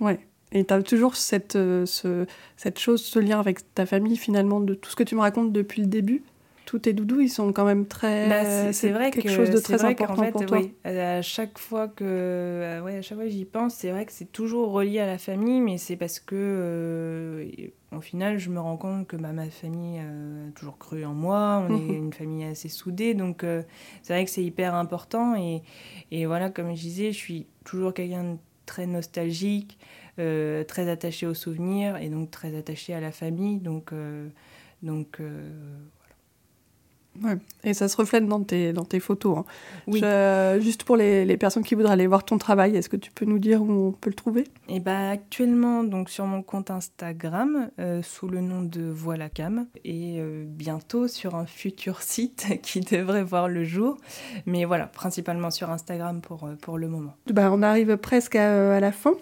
Ouais. 0.00 0.20
Et 0.52 0.64
tu 0.64 0.74
as 0.74 0.82
toujours 0.82 1.14
cette, 1.16 1.56
euh, 1.56 1.86
ce, 1.86 2.26
cette 2.56 2.78
chose, 2.78 3.02
ce 3.02 3.18
lien 3.18 3.38
avec 3.38 3.74
ta 3.74 3.86
famille 3.86 4.16
finalement, 4.16 4.60
de 4.60 4.74
tout 4.74 4.90
ce 4.90 4.96
que 4.96 5.04
tu 5.04 5.14
me 5.14 5.20
racontes 5.20 5.52
depuis 5.52 5.82
le 5.82 5.88
début? 5.88 6.24
Tous 6.70 6.78
tes 6.78 6.92
doudous, 6.92 7.22
ils 7.22 7.28
sont 7.28 7.52
quand 7.52 7.64
même 7.64 7.84
très. 7.84 8.28
Bah, 8.28 8.72
c'est 8.72 8.90
vrai 8.90 9.10
quelque 9.10 9.28
chose 9.28 9.50
de 9.50 9.58
très 9.58 9.84
important 9.84 10.22
fait, 10.22 10.30
pour 10.30 10.46
toi. 10.46 10.58
Oui, 10.58 10.72
à 10.84 11.20
chaque 11.20 11.58
fois 11.58 11.88
que, 11.88 12.80
ouais, 12.84 12.98
à 12.98 13.02
chaque 13.02 13.18
fois 13.18 13.26
j'y 13.26 13.44
pense, 13.44 13.74
c'est 13.74 13.90
vrai 13.90 14.06
que 14.06 14.12
c'est 14.12 14.30
toujours 14.30 14.70
relié 14.70 15.00
à 15.00 15.06
la 15.06 15.18
famille, 15.18 15.60
mais 15.60 15.78
c'est 15.78 15.96
parce 15.96 16.20
que, 16.20 17.44
au 17.90 18.00
final, 18.00 18.38
je 18.38 18.50
me 18.50 18.60
rends 18.60 18.76
compte 18.76 19.08
que 19.08 19.16
bah, 19.16 19.32
ma 19.32 19.50
famille 19.50 19.98
a 19.98 20.52
toujours 20.54 20.78
cru 20.78 21.04
en 21.04 21.12
moi. 21.12 21.66
On 21.68 21.74
est 21.74 21.80
mhm. 21.80 22.04
une 22.04 22.12
famille 22.12 22.44
assez 22.44 22.68
soudée, 22.68 23.14
donc 23.14 23.44
c'est 24.02 24.12
vrai 24.12 24.24
que 24.24 24.30
c'est 24.30 24.44
hyper 24.44 24.76
important. 24.76 25.34
Et, 25.34 25.64
et 26.12 26.24
voilà, 26.24 26.50
comme 26.50 26.76
je 26.76 26.82
disais, 26.82 27.10
je 27.10 27.18
suis 27.18 27.46
toujours 27.64 27.92
quelqu'un 27.92 28.34
de 28.34 28.38
très 28.64 28.86
nostalgique, 28.86 29.76
très 30.16 30.88
attaché 30.88 31.26
aux 31.26 31.34
souvenirs 31.34 31.96
et 31.96 32.10
donc 32.10 32.30
très 32.30 32.56
attaché 32.56 32.94
à 32.94 33.00
la 33.00 33.10
famille. 33.10 33.58
Donc, 33.58 33.92
donc 34.84 35.20
Ouais. 37.22 37.36
Et 37.64 37.74
ça 37.74 37.88
se 37.88 37.96
reflète 37.96 38.26
dans 38.26 38.42
tes, 38.42 38.72
dans 38.72 38.84
tes 38.84 39.00
photos. 39.00 39.38
Hein. 39.38 39.44
Oui. 39.86 40.02
juste 40.60 40.84
pour 40.84 40.96
les, 40.96 41.24
les, 41.24 41.36
personnes 41.36 41.64
qui 41.64 41.74
voudraient 41.74 41.92
aller 41.92 42.06
voir 42.06 42.24
ton 42.24 42.38
travail, 42.38 42.76
est-ce 42.76 42.88
que 42.88 42.96
tu 42.96 43.10
peux 43.10 43.24
nous 43.24 43.38
dire 43.38 43.62
où 43.62 43.88
on 43.88 43.92
peut 43.92 44.10
le 44.10 44.16
trouver? 44.16 44.42
Et 44.68 44.76
eh 44.76 44.80
ben, 44.80 45.10
Actuellement, 45.10 45.84
donc, 45.84 46.08
sur 46.08 46.24
mon 46.26 46.42
compte 46.42 46.70
Instagram, 46.70 47.70
euh, 47.78 48.02
sous 48.02 48.28
le 48.28 48.40
nom 48.40 48.62
de 48.62 48.82
Voilà 48.82 49.28
Cam, 49.28 49.66
et 49.84 50.16
euh, 50.18 50.44
bientôt 50.46 51.08
sur 51.08 51.34
un 51.34 51.46
futur 51.46 52.02
site 52.02 52.46
qui 52.62 52.80
devrait 52.80 53.24
voir 53.24 53.48
le 53.48 53.64
jour. 53.64 53.96
Mais 54.46 54.64
voilà, 54.64 54.86
principalement 54.86 55.50
sur 55.50 55.70
Instagram 55.70 56.20
pour, 56.20 56.44
euh, 56.44 56.54
pour 56.60 56.78
le 56.78 56.88
moment. 56.88 57.14
Bah, 57.30 57.50
on 57.52 57.62
arrive 57.62 57.96
presque 57.96 58.36
à, 58.36 58.76
à 58.76 58.80
la 58.80 58.92
fin. 58.92 59.14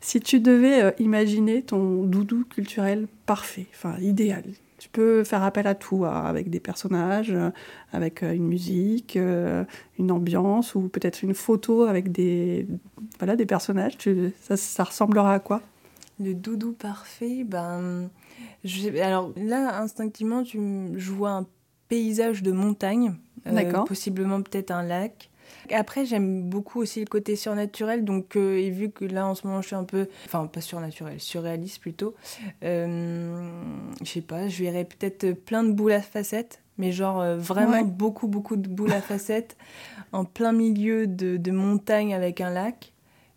Si 0.00 0.20
tu 0.20 0.40
devais 0.40 0.94
imaginer 0.98 1.62
ton 1.62 2.04
doudou 2.04 2.44
culturel 2.44 3.06
parfait, 3.26 3.66
enfin 3.74 3.96
idéal, 4.00 4.44
Tu 4.82 4.88
peux 4.88 5.22
faire 5.22 5.44
appel 5.44 5.68
à 5.68 5.76
tout, 5.76 6.04
avec 6.06 6.50
des 6.50 6.58
personnages, 6.58 7.30
euh, 7.30 7.50
avec 7.92 8.24
euh, 8.24 8.32
une 8.32 8.48
musique, 8.48 9.16
euh, 9.16 9.62
une 9.96 10.10
ambiance 10.10 10.74
ou 10.74 10.88
peut-être 10.88 11.22
une 11.22 11.34
photo 11.34 11.84
avec 11.84 12.10
des, 12.10 12.66
voilà, 13.20 13.36
des 13.36 13.46
personnages. 13.46 13.96
ça, 14.40 14.56
ça 14.56 14.82
ressemblera 14.82 15.34
à 15.34 15.38
quoi? 15.38 15.62
Le 16.18 16.34
doudou 16.34 16.72
parfait, 16.72 17.44
ben, 17.44 18.10
je, 18.64 18.88
alors 19.00 19.32
là, 19.36 19.80
instinctivement, 19.80 20.42
tu, 20.42 20.58
je 20.96 21.12
vois 21.12 21.30
un 21.30 21.46
paysage 21.86 22.42
de 22.42 22.50
montagne, 22.50 23.14
possiblement 23.86 24.42
peut-être 24.42 24.72
un 24.72 24.82
lac. 24.82 25.30
Après, 25.70 26.04
j'aime 26.04 26.42
beaucoup 26.42 26.80
aussi 26.80 27.00
le 27.00 27.06
côté 27.06 27.36
surnaturel, 27.36 28.04
donc 28.04 28.36
euh, 28.36 28.58
et 28.58 28.70
vu 28.70 28.90
que 28.90 29.04
là 29.04 29.26
en 29.26 29.34
ce 29.34 29.46
moment 29.46 29.62
je 29.62 29.68
suis 29.68 29.76
un 29.76 29.84
peu, 29.84 30.08
enfin 30.26 30.46
pas 30.46 30.60
surnaturel, 30.60 31.20
surréaliste 31.20 31.80
plutôt, 31.80 32.14
euh, 32.64 33.48
je 34.02 34.08
sais 34.08 34.20
pas, 34.20 34.48
je 34.48 34.62
verrais 34.62 34.84
peut-être 34.84 35.32
plein 35.32 35.62
de 35.62 35.72
boules 35.72 35.92
à 35.92 36.02
facettes, 36.02 36.60
mais 36.78 36.92
genre 36.92 37.20
euh, 37.20 37.36
vraiment 37.36 37.82
beaucoup 37.82 38.28
beaucoup 38.28 38.56
de 38.56 38.68
boules 38.68 38.92
à 38.92 39.00
facettes 39.00 39.56
en 40.12 40.24
plein 40.24 40.52
milieu 40.52 41.06
de, 41.06 41.36
de 41.36 41.50
montagnes 41.50 42.14
avec 42.14 42.40
un 42.40 42.50
lac 42.50 42.92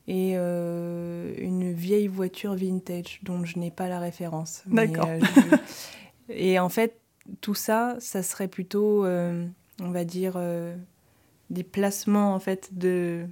et 0.08 0.36
une 0.36 1.74
vieille 1.74 2.08
voiture 2.08 2.54
vintage 2.54 3.20
dont 3.24 3.44
je 3.44 3.58
n'ai 3.58 3.72
pas 3.72 3.88
la 3.88 4.00
référence. 4.00 4.62
D'accord. 4.68 5.10
et 6.30 6.60
en 6.60 6.70
fait, 6.70 7.00
tout 7.42 7.56
ça, 7.56 7.96
ça 7.98 8.22
serait 8.22 8.48
plutôt, 8.48 9.04
on 9.04 9.90
va 9.92 10.04
dire 10.04 10.38
des 11.50 11.64
placements 11.64 12.34
en 12.34 12.40
fait 12.40 12.70
de 12.74 13.26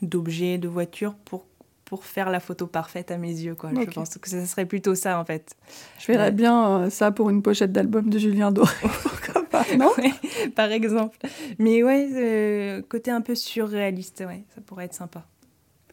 d'objets, 0.00 0.58
de 0.58 0.68
voitures 0.68 1.14
pour 1.14 1.46
pour 1.84 2.04
faire 2.04 2.30
la 2.30 2.40
photo 2.40 2.66
parfaite 2.66 3.10
à 3.10 3.18
mes 3.18 3.28
yeux 3.28 3.54
quoi. 3.54 3.70
Je 3.74 3.90
pense 3.90 4.16
que 4.16 4.28
ça 4.28 4.44
serait 4.46 4.66
plutôt 4.66 4.94
ça 4.94 5.20
en 5.20 5.24
fait. 5.24 5.54
Je 5.98 6.06
verrais 6.06 6.32
bien 6.32 6.80
euh, 6.80 6.90
ça 6.90 7.10
pour 7.12 7.28
une 7.28 7.42
pochette 7.42 7.72
d'album 7.72 8.08
de 8.08 8.18
Julien 8.18 8.50
Doré. 8.50 8.72
non 9.78 9.92
Par 10.56 10.70
exemple. 10.72 11.18
Mais 11.58 11.82
ouais, 11.82 12.08
euh, 12.14 12.82
côté 12.88 13.10
un 13.10 13.20
peu 13.20 13.34
surréaliste, 13.34 14.24
ouais, 14.26 14.44
ça 14.54 14.60
pourrait 14.60 14.86
être 14.86 14.94
sympa. 14.94 15.26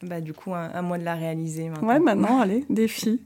Bah 0.01 0.21
du 0.21 0.33
coup, 0.33 0.53
à, 0.53 0.81
moi 0.81 0.97
de 0.97 1.03
la 1.03 1.15
réaliser 1.15 1.69
maintenant. 1.69 1.87
Ouais, 1.87 1.99
maintenant, 1.99 2.39
allez, 2.39 2.65
défi. 2.69 3.21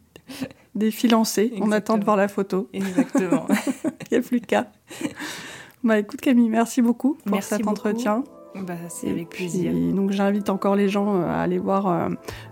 Défi 0.73 1.07
lancé. 1.07 1.53
On 1.61 1.71
attend 1.71 1.99
de 1.99 2.03
voir 2.03 2.17
la 2.17 2.27
photo. 2.27 2.67
Exactement. 2.73 3.45
Il 4.11 4.13
n'y 4.13 4.17
a 4.17 4.21
plus 4.21 4.41
qu'à. 4.41 4.71
Bah 5.83 5.99
écoute 5.99 6.21
Camille, 6.21 6.47
merci 6.47 6.81
beaucoup 6.81 7.17
pour 7.25 7.43
cet 7.43 7.67
entretien. 7.67 8.23
Bah, 8.55 8.75
c'est 8.87 9.09
avec 9.09 9.29
plaisir. 9.29 9.73
Donc 9.93 10.11
j'invite 10.11 10.49
encore 10.49 10.75
les 10.75 10.87
gens 10.87 11.15
euh, 11.15 11.25
à 11.25 11.41
aller 11.41 11.57
voir 11.57 11.87
euh, 11.87 12.09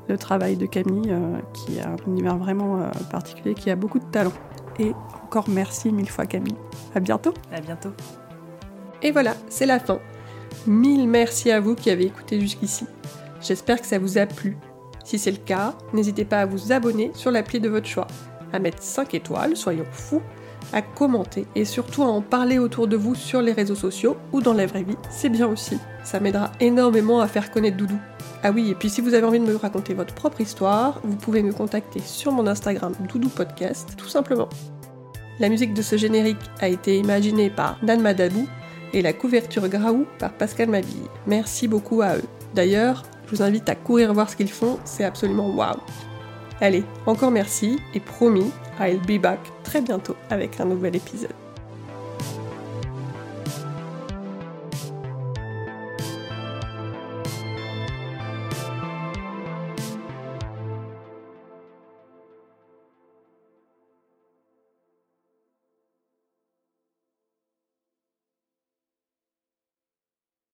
le 0.10 0.18
travail 0.18 0.58
de 0.58 0.66
Camille, 0.66 1.12
euh, 1.12 1.38
qui 1.54 1.80
a 1.80 1.92
un 1.92 1.98
univers 2.08 2.38
vraiment 2.38 2.90
particulier, 3.10 3.54
qui 3.54 3.70
a 3.70 3.76
beaucoup 3.76 4.00
de 4.00 4.06
talent. 4.06 4.34
Et 4.80 4.92
encore 5.24 5.48
merci 5.48 5.92
mille 5.92 6.10
fois 6.10 6.26
Camille. 6.26 6.56
À 6.94 7.00
bientôt. 7.00 7.34
À 7.54 7.62
bientôt. 7.62 7.92
Et 9.02 9.12
voilà, 9.12 9.36
c'est 9.48 9.66
la 9.66 9.80
fin. 9.80 10.00
Mille 10.68 11.08
merci 11.08 11.52
à 11.52 11.62
vous 11.62 11.76
qui 11.76 11.90
avez 11.90 12.06
écouté 12.06 12.42
jusqu'ici. 12.42 12.86
J'espère 13.40 13.80
que 13.80 13.88
ça 13.88 13.98
vous 13.98 14.18
a 14.18 14.26
plu. 14.26 14.58
Si 15.06 15.18
c'est 15.18 15.32
le 15.32 15.38
cas, 15.38 15.74
n'hésitez 15.94 16.26
pas 16.26 16.42
à 16.42 16.46
vous 16.46 16.74
abonner 16.74 17.12
sur 17.14 17.32
l'appli 17.32 17.60
de 17.62 17.70
votre 17.70 17.88
choix, 17.88 18.08
à 18.52 18.60
mettre 18.60 18.84
5 18.84 19.14
étoiles, 19.14 19.56
soyons 19.56 19.86
fous, 19.90 20.22
à 20.74 20.82
commenter 20.82 21.46
et 21.56 21.66
surtout 21.66 22.04
à 22.04 22.08
en 22.08 22.22
parler 22.22 22.60
autour 22.60 22.88
de 22.88 22.96
vous 22.96 23.16
sur 23.16 23.42
les 23.42 23.52
réseaux 23.52 23.76
sociaux 23.76 24.18
ou 24.32 24.42
dans 24.42 24.54
la 24.54 24.66
vraie 24.66 24.84
vie, 24.84 24.98
c'est 25.10 25.30
bien 25.30 25.48
aussi. 25.48 25.78
Ça 26.04 26.20
m'aidera 26.20 26.52
énormément 26.60 27.22
à 27.22 27.28
faire 27.28 27.52
connaître 27.52 27.78
Doudou. 27.78 27.98
Ah 28.44 28.52
oui, 28.52 28.72
et 28.72 28.76
puis 28.76 28.90
si 28.90 29.02
vous 29.02 29.14
avez 29.14 29.26
envie 29.26 29.40
de 29.40 29.46
me 29.46 29.56
raconter 29.56 29.94
votre 29.94 30.16
propre 30.16 30.42
histoire, 30.42 31.00
vous 31.04 31.16
pouvez 31.16 31.44
me 31.44 31.54
contacter 31.54 32.00
sur 32.00 32.32
mon 32.32 32.48
Instagram 32.48 32.94
Doudou 33.08 33.30
Podcast, 33.30 33.90
tout 33.98 34.08
simplement. 34.08 34.50
La 35.40 35.50
musique 35.50 35.74
de 35.74 35.82
ce 35.82 35.98
générique 35.98 36.38
a 36.60 36.68
été 36.68 36.98
imaginée 36.98 37.50
par 37.50 37.78
Dan 37.84 38.02
Madabou 38.02 38.48
et 38.94 39.02
la 39.02 39.14
couverture 39.14 39.68
Graou 39.68 40.06
par 40.20 40.34
Pascal 40.34 40.70
Mabille. 40.70 41.08
Merci 41.28 41.68
beaucoup 41.68 42.02
à 42.02 42.18
eux. 42.18 42.24
D'ailleurs, 42.54 43.04
je 43.26 43.36
vous 43.36 43.42
invite 43.42 43.70
à 43.70 43.76
courir 43.76 44.14
voir 44.14 44.30
ce 44.30 44.36
qu'ils 44.36 44.52
font, 44.52 44.78
c'est 44.86 45.06
absolument 45.06 45.50
waouh. 45.50 45.80
Allez, 46.60 46.84
encore 47.06 47.32
merci 47.32 47.80
et 47.94 48.00
promis, 48.00 48.52
I'll 48.82 49.00
be 49.06 49.22
back 49.22 49.40
très 49.64 49.80
bientôt 49.80 50.16
avec 50.32 50.60
un 50.60 50.66
nouvel 50.66 50.96
épisode. 50.96 51.51